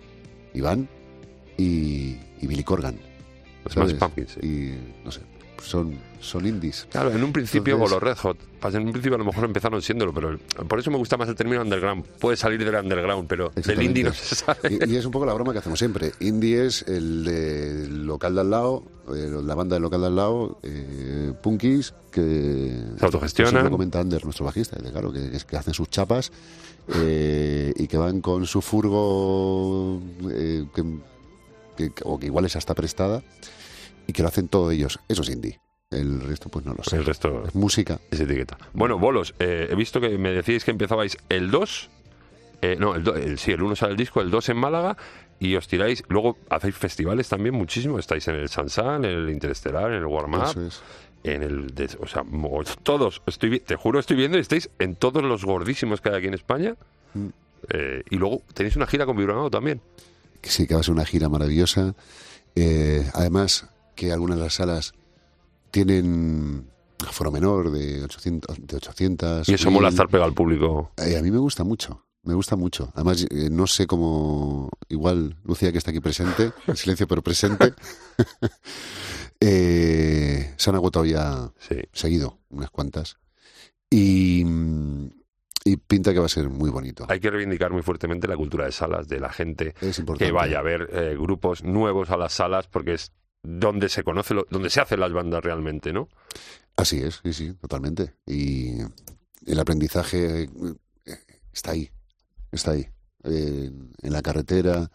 Iván 0.54 0.88
y, 1.58 2.16
y 2.40 2.46
Billy 2.46 2.62
Corgan. 2.62 2.96
Los 3.64 3.74
¿sabes? 3.74 3.94
Pumpkins, 3.94 4.32
sí. 4.32 4.40
Y 4.46 5.04
no 5.04 5.10
sé, 5.12 5.20
son, 5.60 5.98
son 6.20 6.46
indies. 6.46 6.86
Claro, 6.90 7.10
en 7.10 7.22
un 7.22 7.32
principio 7.32 7.74
Entonces- 7.74 7.98
con 7.98 8.06
los 8.08 8.16
Red 8.16 8.22
Hot, 8.22 8.38
pues 8.60 8.74
en 8.74 8.86
un 8.86 8.92
principio 8.92 9.16
a 9.16 9.18
lo 9.18 9.24
mejor 9.24 9.44
empezaron 9.44 9.82
siéndolo, 9.82 10.12
pero 10.14 10.38
por 10.68 10.78
eso 10.78 10.90
me 10.90 10.96
gusta 10.96 11.16
más 11.16 11.28
el 11.28 11.34
término 11.34 11.62
underground. 11.62 12.04
Puede 12.20 12.36
salir 12.36 12.64
del 12.64 12.74
underground, 12.74 13.26
pero 13.28 13.50
del 13.54 13.82
indie 13.82 14.04
no 14.04 14.12
se 14.12 14.34
sabe. 14.36 14.78
Y, 14.86 14.92
y 14.92 14.96
es 14.96 15.04
un 15.04 15.10
poco 15.12 15.26
la 15.26 15.34
broma 15.34 15.52
que 15.52 15.58
hacemos 15.58 15.78
siempre. 15.78 16.12
Indie 16.20 16.66
es 16.66 16.82
el 16.88 17.24
del 17.24 18.06
local 18.06 18.34
de 18.34 18.40
al 18.40 18.50
lado, 18.50 18.84
eh, 19.14 19.30
la 19.42 19.54
banda 19.54 19.74
del 19.76 19.82
local 19.82 20.00
de 20.02 20.06
al 20.06 20.16
lado, 20.16 20.58
eh, 20.62 21.32
punkis, 21.42 21.92
que... 22.12 22.82
Se 22.98 23.04
autogestionan. 23.04 23.64
Lo 23.64 23.70
comenta 23.70 23.98
Ander, 24.00 24.24
nuestro 24.24 24.44
bajista, 24.44 24.76
dice, 24.78 24.92
claro, 24.92 25.12
que, 25.12 25.30
que 25.48 25.56
hacen 25.56 25.74
sus 25.74 25.88
chapas 25.90 26.30
eh, 26.94 27.72
y 27.76 27.86
que 27.88 27.96
van 27.96 28.20
con 28.20 28.46
su 28.46 28.60
furgo, 28.62 30.00
eh, 30.30 30.66
que, 30.74 30.84
que- 31.76 31.92
o 32.04 32.18
que 32.18 32.26
igual 32.26 32.44
es 32.44 32.54
hasta 32.56 32.74
prestada, 32.74 33.22
y 34.12 34.14
que 34.14 34.22
lo 34.22 34.28
hacen 34.28 34.48
todos 34.48 34.72
ellos. 34.72 35.00
Eso 35.08 35.22
es 35.22 35.30
indie. 35.30 35.58
El 35.90 36.20
resto, 36.20 36.48
pues 36.48 36.64
no 36.64 36.74
lo 36.74 36.84
sé. 36.84 36.96
El 36.96 37.04
resto 37.04 37.44
Es 37.46 37.54
música. 37.54 37.98
es 38.10 38.20
etiqueta. 38.20 38.56
Bueno, 38.72 38.98
bolos, 38.98 39.34
eh, 39.38 39.68
he 39.70 39.74
visto 39.74 40.00
que 40.00 40.16
me 40.18 40.30
decíais 40.30 40.64
que 40.64 40.70
empezabais 40.70 41.16
el 41.28 41.50
2, 41.50 41.90
eh, 42.62 42.76
no, 42.78 42.94
el, 42.94 43.04
do- 43.04 43.14
el- 43.14 43.38
sí, 43.38 43.52
el 43.52 43.62
1 43.62 43.76
sale 43.76 43.92
el 43.92 43.98
disco, 43.98 44.20
el 44.20 44.30
2 44.30 44.48
en 44.50 44.56
Málaga, 44.56 44.96
y 45.38 45.56
os 45.56 45.66
tiráis, 45.68 46.02
luego 46.08 46.38
hacéis 46.48 46.76
festivales 46.76 47.28
también 47.28 47.54
muchísimo, 47.54 47.98
estáis 47.98 48.26
en 48.28 48.36
el 48.36 48.48
Sansan, 48.48 49.04
en 49.04 49.10
el 49.10 49.30
Interestelar, 49.30 49.90
en 49.90 49.98
el 49.98 50.06
Warm 50.06 50.34
Up, 50.34 50.44
Eso 50.44 50.62
es. 50.66 50.82
en 51.24 51.42
el 51.42 51.74
de- 51.74 51.90
o 52.00 52.06
sea 52.06 52.24
todos 52.82 53.22
estoy 53.26 53.60
te 53.60 53.76
juro 53.76 53.98
estoy 54.00 54.16
viendo 54.16 54.38
y 54.38 54.40
estáis 54.40 54.70
en 54.78 54.94
todos 54.96 55.22
los 55.22 55.44
gordísimos 55.44 56.00
que 56.00 56.08
hay 56.10 56.16
aquí 56.16 56.26
en 56.28 56.34
España 56.34 56.74
Mm. 57.14 57.28
Eh, 57.68 58.02
y 58.10 58.16
luego 58.16 58.42
tenéis 58.54 58.74
una 58.76 58.86
gira 58.86 59.04
con 59.06 59.16
Vibronado 59.16 59.50
también 59.50 59.80
sí, 60.42 60.66
que 60.66 60.74
va 60.74 60.80
a 60.80 60.82
ser 60.82 60.94
una 60.94 61.04
gira 61.04 61.28
maravillosa. 61.28 61.94
Eh, 62.56 63.04
además, 63.14 63.68
que 63.94 64.12
algunas 64.12 64.38
de 64.38 64.44
las 64.44 64.54
salas 64.54 64.94
tienen 65.70 66.68
aforo 67.06 67.30
menor 67.30 67.70
de 67.70 68.02
800. 68.04 68.56
De 68.66 68.76
800 68.76 69.48
y 69.48 69.54
eso 69.54 69.70
mola 69.70 69.88
estar 69.88 70.08
pegado 70.08 70.28
al 70.28 70.34
público 70.34 70.92
Eh, 70.96 71.16
a 71.18 71.22
mí 71.22 71.30
me 71.30 71.38
gusta 71.38 71.64
mucho, 71.64 72.06
me 72.22 72.34
gusta 72.34 72.56
mucho. 72.56 72.90
Además, 72.94 73.26
eh, 73.30 73.48
no 73.50 73.66
sé 73.66 73.86
cómo. 73.86 74.70
Igual, 74.88 75.36
Lucía, 75.44 75.72
que 75.72 75.78
está 75.78 75.90
aquí 75.90 76.00
presente, 76.00 76.52
en 76.66 76.76
silencio 76.76 77.08
pero 77.08 77.22
presente, 77.22 77.74
eh, 79.40 80.54
se 80.56 80.70
han 80.70 80.76
agotado 80.76 81.04
ya 81.04 81.50
sí 81.58 81.76
seguido, 81.92 82.38
unas 82.50 82.70
cuantas. 82.70 83.16
Y, 83.90 84.44
y 85.64 85.76
pinta 85.76 86.12
que 86.12 86.18
va 86.18 86.26
a 86.26 86.30
ser 86.30 86.48
muy 86.48 86.70
bonito. 86.70 87.04
hay 87.08 87.20
que 87.20 87.30
reivindicar 87.30 87.72
muy 87.72 87.82
fuertemente 87.82 88.26
la 88.26 88.36
cultura 88.36 88.64
de 88.64 88.72
salas 88.72 89.06
de 89.06 89.20
la 89.20 89.28
gente 89.28 89.74
Es 89.82 90.02
que 90.18 90.32
vaya 90.32 90.60
a 90.60 90.62
ver 90.62 90.88
eh, 90.92 91.14
grupos 91.18 91.62
nuevos 91.62 92.10
a 92.10 92.16
las 92.16 92.32
salas 92.32 92.66
porque 92.68 92.94
es 92.94 93.12
donde 93.42 93.88
se 93.88 94.02
conoce 94.04 94.34
lo- 94.34 94.46
donde 94.50 94.70
se 94.70 94.80
hacen 94.80 95.00
las 95.00 95.12
bandas 95.12 95.42
realmente 95.42 95.92
no 95.92 96.08
Así 96.76 97.00
es, 97.02 97.20
sí, 97.22 97.32
sí, 97.34 97.52
totalmente. 97.60 98.14
Y 98.26 98.78
el 99.46 99.60
aprendizaje 99.60 100.44
eh, 100.44 100.48
está 101.52 101.72
ahí, 101.72 101.90
está 102.50 102.70
ahí. 102.70 102.88
En 103.24 103.92
la 104.12 104.22
carretera. 104.22 104.90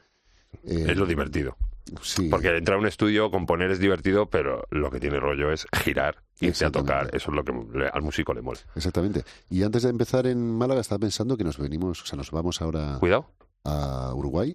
es 0.63 0.97
lo 0.97 1.05
divertido 1.05 1.55
Sí, 2.01 2.27
porque 2.29 2.49
entrar 2.57 2.75
a 2.77 2.81
un 2.81 2.87
estudio 2.87 3.31
componer 3.31 3.71
es 3.71 3.79
divertido 3.79 4.29
pero 4.29 4.65
lo 4.71 4.91
que 4.91 4.99
tiene 4.99 5.21
rollo 5.21 5.53
es 5.53 5.65
girar 5.83 6.21
irse 6.41 6.65
a 6.65 6.71
tocar 6.71 7.09
eso 7.15 7.31
es 7.31 7.35
lo 7.35 7.45
que 7.45 7.53
le- 7.77 7.87
al 7.87 8.01
músico 8.01 8.33
le 8.33 8.41
mola 8.41 8.59
exactamente. 8.75 9.23
Y 9.49 9.63
antes 9.63 9.83
de 9.83 9.89
empezar 9.89 10.27
en 10.27 10.57
Málaga, 10.57 10.81
estaba 10.81 10.99
pensando 10.99 11.37
que 11.37 11.45
nos 11.45 11.57
venimos, 11.57 12.01
o 12.01 12.05
sea, 12.05 12.17
nos 12.17 12.31
vamos 12.31 12.61
ahora 12.61 12.97
cuidado 12.99 13.31
a 13.63 14.13
Uruguay. 14.13 14.53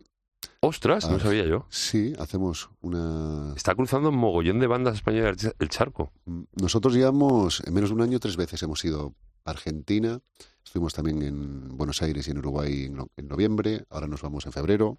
Ostras 0.60 1.08
no 1.08 1.16
Ah. 1.16 1.20
sabía 1.20 1.44
yo 1.46 1.66
Sí, 1.70 2.12
hacemos 2.18 2.70
una. 2.80 3.52
Está 3.56 3.74
cruzando 3.74 4.08
un 4.10 4.16
mogollón 4.16 4.58
de 4.60 4.66
bandas 4.66 4.94
españolas 4.96 5.36
el 5.58 5.68
charco. 5.68 6.12
Nosotros 6.54 6.94
llevamos, 6.94 7.62
en 7.66 7.74
menos 7.74 7.90
de 7.90 7.94
un 7.96 8.02
año, 8.02 8.18
tres 8.20 8.36
veces 8.36 8.62
hemos 8.62 8.84
ido 8.84 9.14
a 9.44 9.50
Argentina. 9.50 10.20
Estuvimos 10.64 10.94
también 10.94 11.22
en 11.22 11.76
Buenos 11.76 12.00
Aires 12.02 12.26
y 12.28 12.30
en 12.30 12.38
Uruguay 12.38 12.84
en, 12.84 12.94
no- 12.94 13.08
en 13.16 13.28
noviembre. 13.28 13.84
Ahora 13.90 14.06
nos 14.06 14.22
vamos 14.22 14.46
en 14.46 14.52
febrero. 14.52 14.98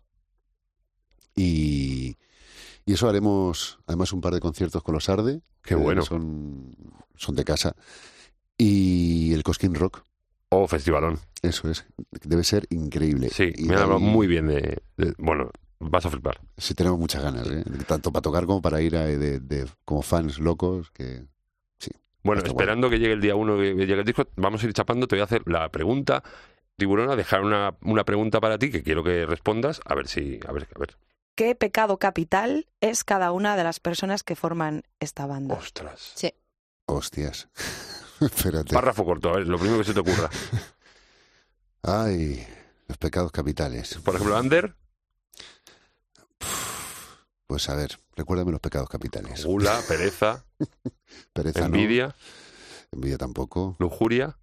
Y, 1.35 2.17
y 2.85 2.93
eso 2.93 3.09
haremos, 3.09 3.79
además, 3.87 4.13
un 4.13 4.21
par 4.21 4.33
de 4.33 4.39
conciertos 4.39 4.83
con 4.83 4.93
los 4.93 5.09
Arde. 5.09 5.41
Qué 5.63 5.69
que 5.69 5.75
bueno. 5.75 6.03
Son, 6.03 6.75
son 7.15 7.35
de 7.35 7.43
casa. 7.43 7.75
Y 8.57 9.33
el 9.33 9.43
Cosquín 9.43 9.73
Rock. 9.75 10.03
Oh, 10.53 10.67
festivalón. 10.67 11.19
Eso 11.41 11.69
es. 11.69 11.85
Debe 12.23 12.43
ser 12.43 12.65
increíble. 12.69 13.29
Sí, 13.29 13.51
Y 13.55 13.63
me 13.65 13.75
han 13.75 13.81
hablado 13.83 13.99
ahí- 13.99 14.05
muy 14.05 14.27
bien 14.27 14.47
de, 14.47 14.81
de- 14.97 15.13
Bueno, 15.17 15.49
vas 15.79 16.05
a 16.05 16.09
flipar. 16.09 16.39
Sí, 16.57 16.73
tenemos 16.73 16.99
muchas 16.99 17.23
ganas, 17.23 17.47
¿eh? 17.49 17.63
tanto 17.87 18.11
para 18.11 18.21
tocar 18.21 18.45
como 18.45 18.61
para 18.61 18.81
ir 18.81 18.95
a- 18.95 19.05
de, 19.05 19.39
de- 19.39 19.67
como 19.85 20.01
fans 20.01 20.39
locos. 20.39 20.91
que 20.91 21.25
Bueno, 22.23 22.39
Está 22.39 22.51
esperando 22.51 22.89
que 22.89 22.99
llegue 22.99 23.13
el 23.13 23.19
día 23.21 23.35
uno, 23.35 23.57
que 23.57 23.73
llegue 23.75 23.95
el 23.99 24.05
disco, 24.05 24.25
vamos 24.37 24.63
a 24.63 24.65
ir 24.65 24.71
chapando. 24.73 25.07
Te 25.07 25.15
voy 25.15 25.21
a 25.21 25.25
hacer 25.25 25.41
la 25.45 25.69
pregunta. 25.69 26.23
Tiburona, 26.77 27.15
dejar 27.17 27.41
una, 27.43 27.75
una 27.81 28.05
pregunta 28.05 28.39
para 28.39 28.57
ti 28.57 28.71
que 28.71 28.81
quiero 28.81 29.03
que 29.03 29.25
respondas. 29.25 29.81
A 29.85 29.93
ver 29.93 30.07
si. 30.07 30.39
A 30.47 30.51
ver, 30.53 30.67
a 30.73 30.79
ver. 30.79 30.95
¿Qué 31.35 31.53
pecado 31.55 31.97
capital 31.97 32.67
es 32.79 33.03
cada 33.03 33.31
una 33.33 33.57
de 33.57 33.63
las 33.65 33.79
personas 33.81 34.23
que 34.23 34.35
forman 34.35 34.83
esta 35.01 35.25
banda? 35.25 35.55
Ostras. 35.55 36.13
Sí. 36.15 36.33
Hostias. 36.85 37.49
Espérate. 38.21 38.73
Párrafo 38.73 39.05
corto, 39.05 39.29
a 39.29 39.37
ver, 39.37 39.47
lo 39.47 39.57
primero 39.57 39.79
que 39.79 39.85
se 39.85 39.93
te 39.93 39.99
ocurra. 39.99 40.29
Ay, 41.81 42.45
los 42.87 42.97
pecados 42.97 43.31
capitales. 43.31 43.99
Por 44.03 44.15
ejemplo, 44.15 44.37
Ander. 44.37 44.75
Pues 47.47 47.69
a 47.69 47.75
ver, 47.75 47.99
recuérdame 48.15 48.51
los 48.51 48.61
pecados 48.61 48.89
capitales. 48.89 49.45
Gula, 49.45 49.79
pereza, 49.87 50.43
Pereza 51.33 51.59
no, 51.61 51.65
envidia, 51.67 52.15
envidia 52.91 53.17
tampoco. 53.17 53.75
lujuria. 53.79 54.37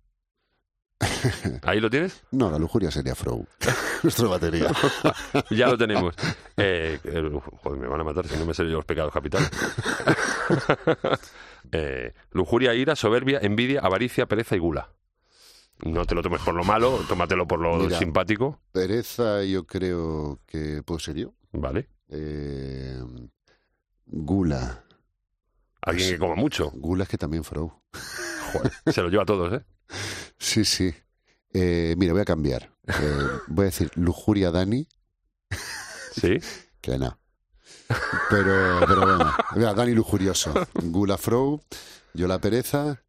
¿Ahí 1.62 1.80
lo 1.80 1.88
tienes? 1.88 2.22
No, 2.30 2.50
la 2.50 2.58
lujuria 2.58 2.90
sería 2.90 3.14
Frow, 3.14 3.46
nuestra 4.02 4.28
batería. 4.28 4.70
Ya 5.50 5.68
lo 5.68 5.78
tenemos. 5.78 6.14
Eh, 6.56 6.98
eh, 7.02 7.40
joder, 7.62 7.80
me 7.80 7.88
van 7.88 8.00
a 8.00 8.04
matar 8.04 8.26
si 8.26 8.36
no 8.38 8.44
me 8.44 8.54
sé 8.54 8.64
yo 8.64 8.76
los 8.76 8.84
pecados 8.84 9.12
capitales. 9.12 9.50
Eh, 11.72 12.12
lujuria, 12.32 12.74
ira, 12.74 12.96
soberbia, 12.96 13.38
envidia, 13.42 13.80
avaricia, 13.80 14.26
pereza 14.26 14.56
y 14.56 14.58
gula. 14.58 14.90
No 15.84 16.04
te 16.04 16.14
lo 16.14 16.22
tomes 16.22 16.42
por 16.42 16.54
lo 16.54 16.64
malo, 16.64 17.00
tómatelo 17.08 17.46
por 17.46 17.60
lo 17.60 17.76
Mira. 17.76 17.98
simpático. 17.98 18.60
Pereza 18.72 19.42
yo 19.44 19.64
creo 19.64 20.40
que 20.46 20.82
puedo 20.84 20.98
ser 20.98 21.16
yo. 21.16 21.32
Vale. 21.52 21.88
Eh, 22.08 23.00
gula. 24.06 24.84
Alguien 25.82 26.10
que 26.10 26.18
coma 26.18 26.34
mucho. 26.34 26.70
Gula 26.74 27.04
es 27.04 27.08
que 27.08 27.18
también 27.18 27.44
Frow. 27.44 27.72
Joder, 28.52 28.72
se 28.92 29.02
lo 29.02 29.08
lleva 29.08 29.22
a 29.22 29.26
todos, 29.26 29.52
¿eh? 29.54 29.64
Sí, 30.40 30.64
sí. 30.64 30.92
Eh, 31.52 31.94
mira, 31.96 32.12
voy 32.12 32.22
a 32.22 32.24
cambiar. 32.24 32.72
Eh, 32.88 33.26
voy 33.48 33.64
a 33.64 33.66
decir 33.66 33.90
lujuria 33.94 34.50
Dani, 34.50 34.88
Sí. 36.12 36.38
que 36.80 36.98
no. 36.98 37.16
Pero, 38.30 38.80
pero 38.86 39.00
bueno, 39.02 39.32
Mira, 39.56 39.74
Dani 39.74 39.92
lujurioso. 39.92 40.52
Gula 40.74 41.18
Frow, 41.18 41.60
yo 42.14 42.26
la 42.26 42.40
pereza. 42.40 43.02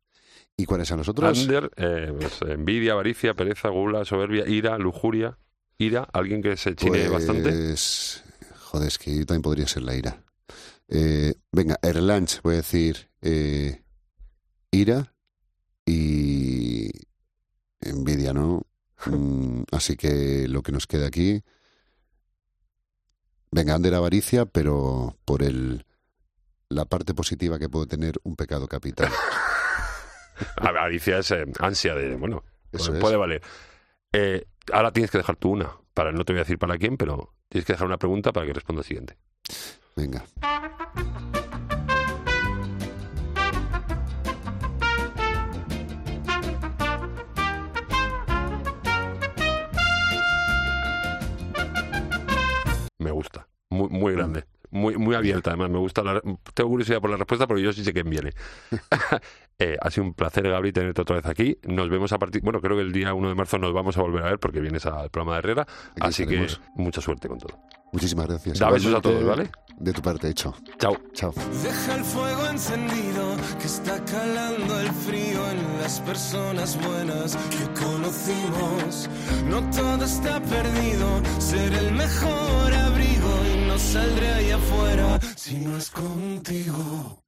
¿Y 0.58 0.66
cuáles 0.66 0.88
son 0.88 0.98
los 0.98 1.08
otros? 1.08 1.40
Ander, 1.40 1.72
eh, 1.78 2.14
pues, 2.20 2.42
envidia, 2.44 2.94
avaricia, 2.94 3.34
pereza, 3.34 3.70
gula, 3.70 4.06
soberbia, 4.06 4.48
ira, 4.48 4.78
lujuria. 4.78 5.38
Ira, 5.78 6.08
alguien 6.14 6.44
que 6.44 6.58
se 6.58 6.76
chine 6.76 7.08
bastante. 7.08 7.50
Pues, 7.50 8.24
joder, 8.60 8.88
es 8.88 8.98
que 9.00 9.16
yo 9.18 9.26
también 9.26 9.42
podría 9.42 9.68
ser 9.68 9.82
la 9.84 9.96
ira. 9.96 10.24
Eh, 10.88 11.34
venga, 11.52 11.80
Erlanch, 11.82 12.42
voy 12.44 12.56
a 12.56 12.58
decir 12.58 13.10
eh, 13.22 13.82
ira 14.72 15.16
y 15.86 16.71
envidia, 17.82 18.34
¿no? 18.34 18.62
Mm, 19.06 19.64
así 19.72 19.96
que 19.98 20.48
lo 20.48 20.62
que 20.62 20.72
nos 20.72 20.88
queda 20.88 21.08
aquí. 21.08 21.44
Venga, 23.52 23.76
Ander 23.76 23.96
avaricia, 23.96 24.46
pero 24.46 25.18
por 25.26 25.44
el 25.44 25.86
la 26.70 26.86
parte 26.86 27.14
positiva 27.14 27.60
que 27.60 27.70
puede 27.70 27.86
tener 27.88 28.16
un 28.24 28.36
pecado 28.36 28.68
capital. 28.68 29.12
Avaricia 30.56 31.20
es 31.20 31.32
eh, 31.32 31.46
ansia 31.60 31.94
de, 31.94 32.16
bueno, 32.16 32.44
Eso 32.72 32.86
puede, 32.86 32.98
es. 32.98 33.02
puede 33.02 33.18
valer. 33.18 33.42
Eh, 34.14 34.46
ahora 34.72 34.92
tienes 34.92 35.12
que 35.12 35.18
dejar 35.18 35.36
tú 35.36 35.52
una. 35.52 35.70
Para, 35.94 36.12
no 36.12 36.24
te 36.24 36.34
voy 36.34 36.40
a 36.40 36.44
decir 36.44 36.58
para 36.58 36.78
quién, 36.78 36.98
pero 36.98 37.34
tienes 37.50 37.66
que 37.66 37.74
dejar 37.74 37.88
una 37.88 37.98
pregunta 37.98 38.32
para 38.32 38.46
que 38.46 38.54
responda 38.54 38.82
el 38.82 38.86
siguiente. 38.86 39.18
Venga. 39.96 40.24
Gusta. 53.22 53.48
Muy, 53.70 53.90
muy 53.90 54.14
grande. 54.14 54.46
Muy, 54.72 54.98
muy 54.98 55.16
abierta, 55.16 55.52
además. 55.52 55.70
Me 55.70 55.78
gusta. 55.78 56.04
La, 56.04 56.22
tengo 56.54 56.70
curiosidad 56.70 57.00
por 57.02 57.10
la 57.10 57.18
respuesta 57.18 57.46
porque 57.46 57.62
yo 57.62 57.72
sí 57.72 57.84
sé 57.84 57.94
quién 57.94 58.10
viene. 58.10 58.32
Eh, 59.64 59.78
ha 59.80 59.92
sido 59.92 60.08
un 60.08 60.16
placer, 60.16 60.50
Gabri, 60.50 60.72
tenerte 60.72 61.04
otra 61.04 61.18
vez 61.18 61.26
aquí. 61.28 61.56
Nos 61.62 61.88
vemos 61.88 62.12
a 62.12 62.18
partir. 62.18 62.42
Bueno, 62.42 62.60
creo 62.62 62.76
que 62.76 62.82
el 62.82 62.92
día 62.92 63.14
1 63.14 63.30
de 63.30 63.36
marzo 63.36 63.60
nos 63.60 63.72
vamos 63.72 63.96
a 63.96 64.02
volver 64.02 64.24
a 64.24 64.30
ver 64.32 64.40
porque 64.40 64.60
vienes 64.60 64.88
al 64.88 65.12
programa 65.12 65.34
de 65.34 65.38
Herrera. 65.38 65.68
así 66.00 66.24
estaremos. 66.24 66.58
que 66.58 66.82
mucha 66.82 67.00
suerte 67.00 67.28
con 67.28 67.38
todo. 67.38 67.60
Muchísimas 67.92 68.26
gracias. 68.26 68.58
Da 68.58 68.72
besos 68.72 68.96
a 68.96 69.02
todos, 69.02 69.24
¿vale? 69.24 69.52
De 69.78 69.94
tu 69.94 70.02
parte, 70.02 70.30
hecho. 70.30 70.56
Chao. 70.80 70.98
Chao. 71.14 71.32
Deja 71.62 71.96
el 71.96 72.04
fuego 72.04 72.48
encendido 72.48 73.36
que 73.60 73.68
está 73.68 74.04
calando 74.04 74.80
el 74.80 74.90
frío 74.90 75.52
en 75.52 75.80
las 75.80 76.00
personas 76.00 76.80
buenas 76.84 77.36
que 77.36 77.84
conocimos. 77.84 79.10
No 79.48 79.70
todo 79.70 80.06
está 80.06 80.42
perdido, 80.42 81.22
ser 81.38 81.72
el 81.72 81.92
mejor 81.92 82.74
abrigo 82.74 83.30
y 83.54 83.68
no 83.68 83.78
saldré 83.78 84.28
ahí 84.28 84.52
afuera 84.52 85.20
si 85.36 85.60
no 85.60 85.78
es 85.78 85.92
contigo. 85.92 87.21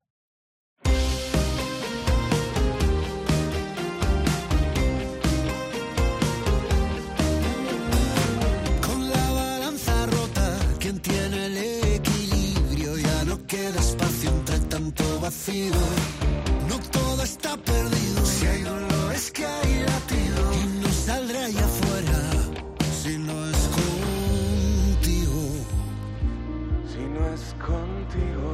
Vacío. 15.24 15.74
No 16.68 16.78
todo 16.92 17.24
está 17.24 17.56
perdido. 17.56 18.26
Si 18.26 18.46
hay 18.46 18.62
dolor 18.64 19.14
es 19.16 19.32
que 19.32 19.46
hay 19.46 19.74
latido 19.92 20.42
y 20.60 20.82
no 20.82 20.90
saldré 21.06 21.38
ahí 21.46 21.58
afuera 21.58 22.20
si 23.02 23.18
no 23.18 23.36
es 23.52 23.62
contigo. 23.80 25.42
Si 26.92 27.02
no 27.16 27.22
es 27.36 27.44
contigo. 27.70 28.50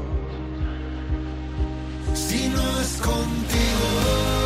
Si 2.14 2.50
no 2.50 2.80
es 2.82 2.92
contigo. 3.10 4.39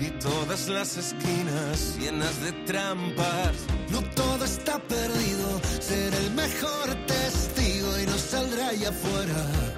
Y 0.00 0.10
todas 0.20 0.68
las 0.68 0.96
esquinas 0.96 1.98
llenas 1.98 2.40
de 2.40 2.52
trampas. 2.64 3.56
No 3.90 4.02
todo 4.14 4.44
está 4.44 4.78
perdido, 4.78 5.60
ser 5.80 6.14
el 6.14 6.30
mejor 6.30 6.94
testigo 7.06 7.98
y 8.00 8.06
no 8.06 8.16
saldrá 8.16 8.68
allá 8.68 8.88
afuera 8.88 9.71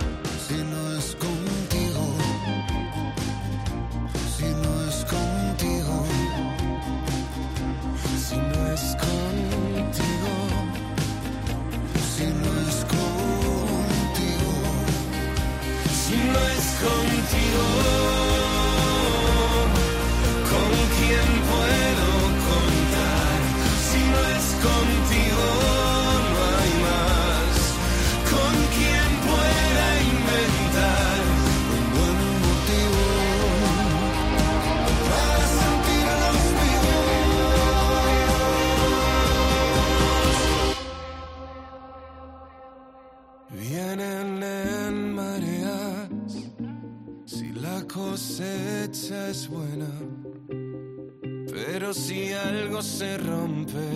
se 52.99 53.19
rompe, 53.19 53.89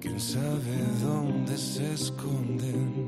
quién 0.00 0.18
sabe 0.18 0.76
dónde 1.04 1.56
se 1.56 1.92
esconden. 1.92 3.05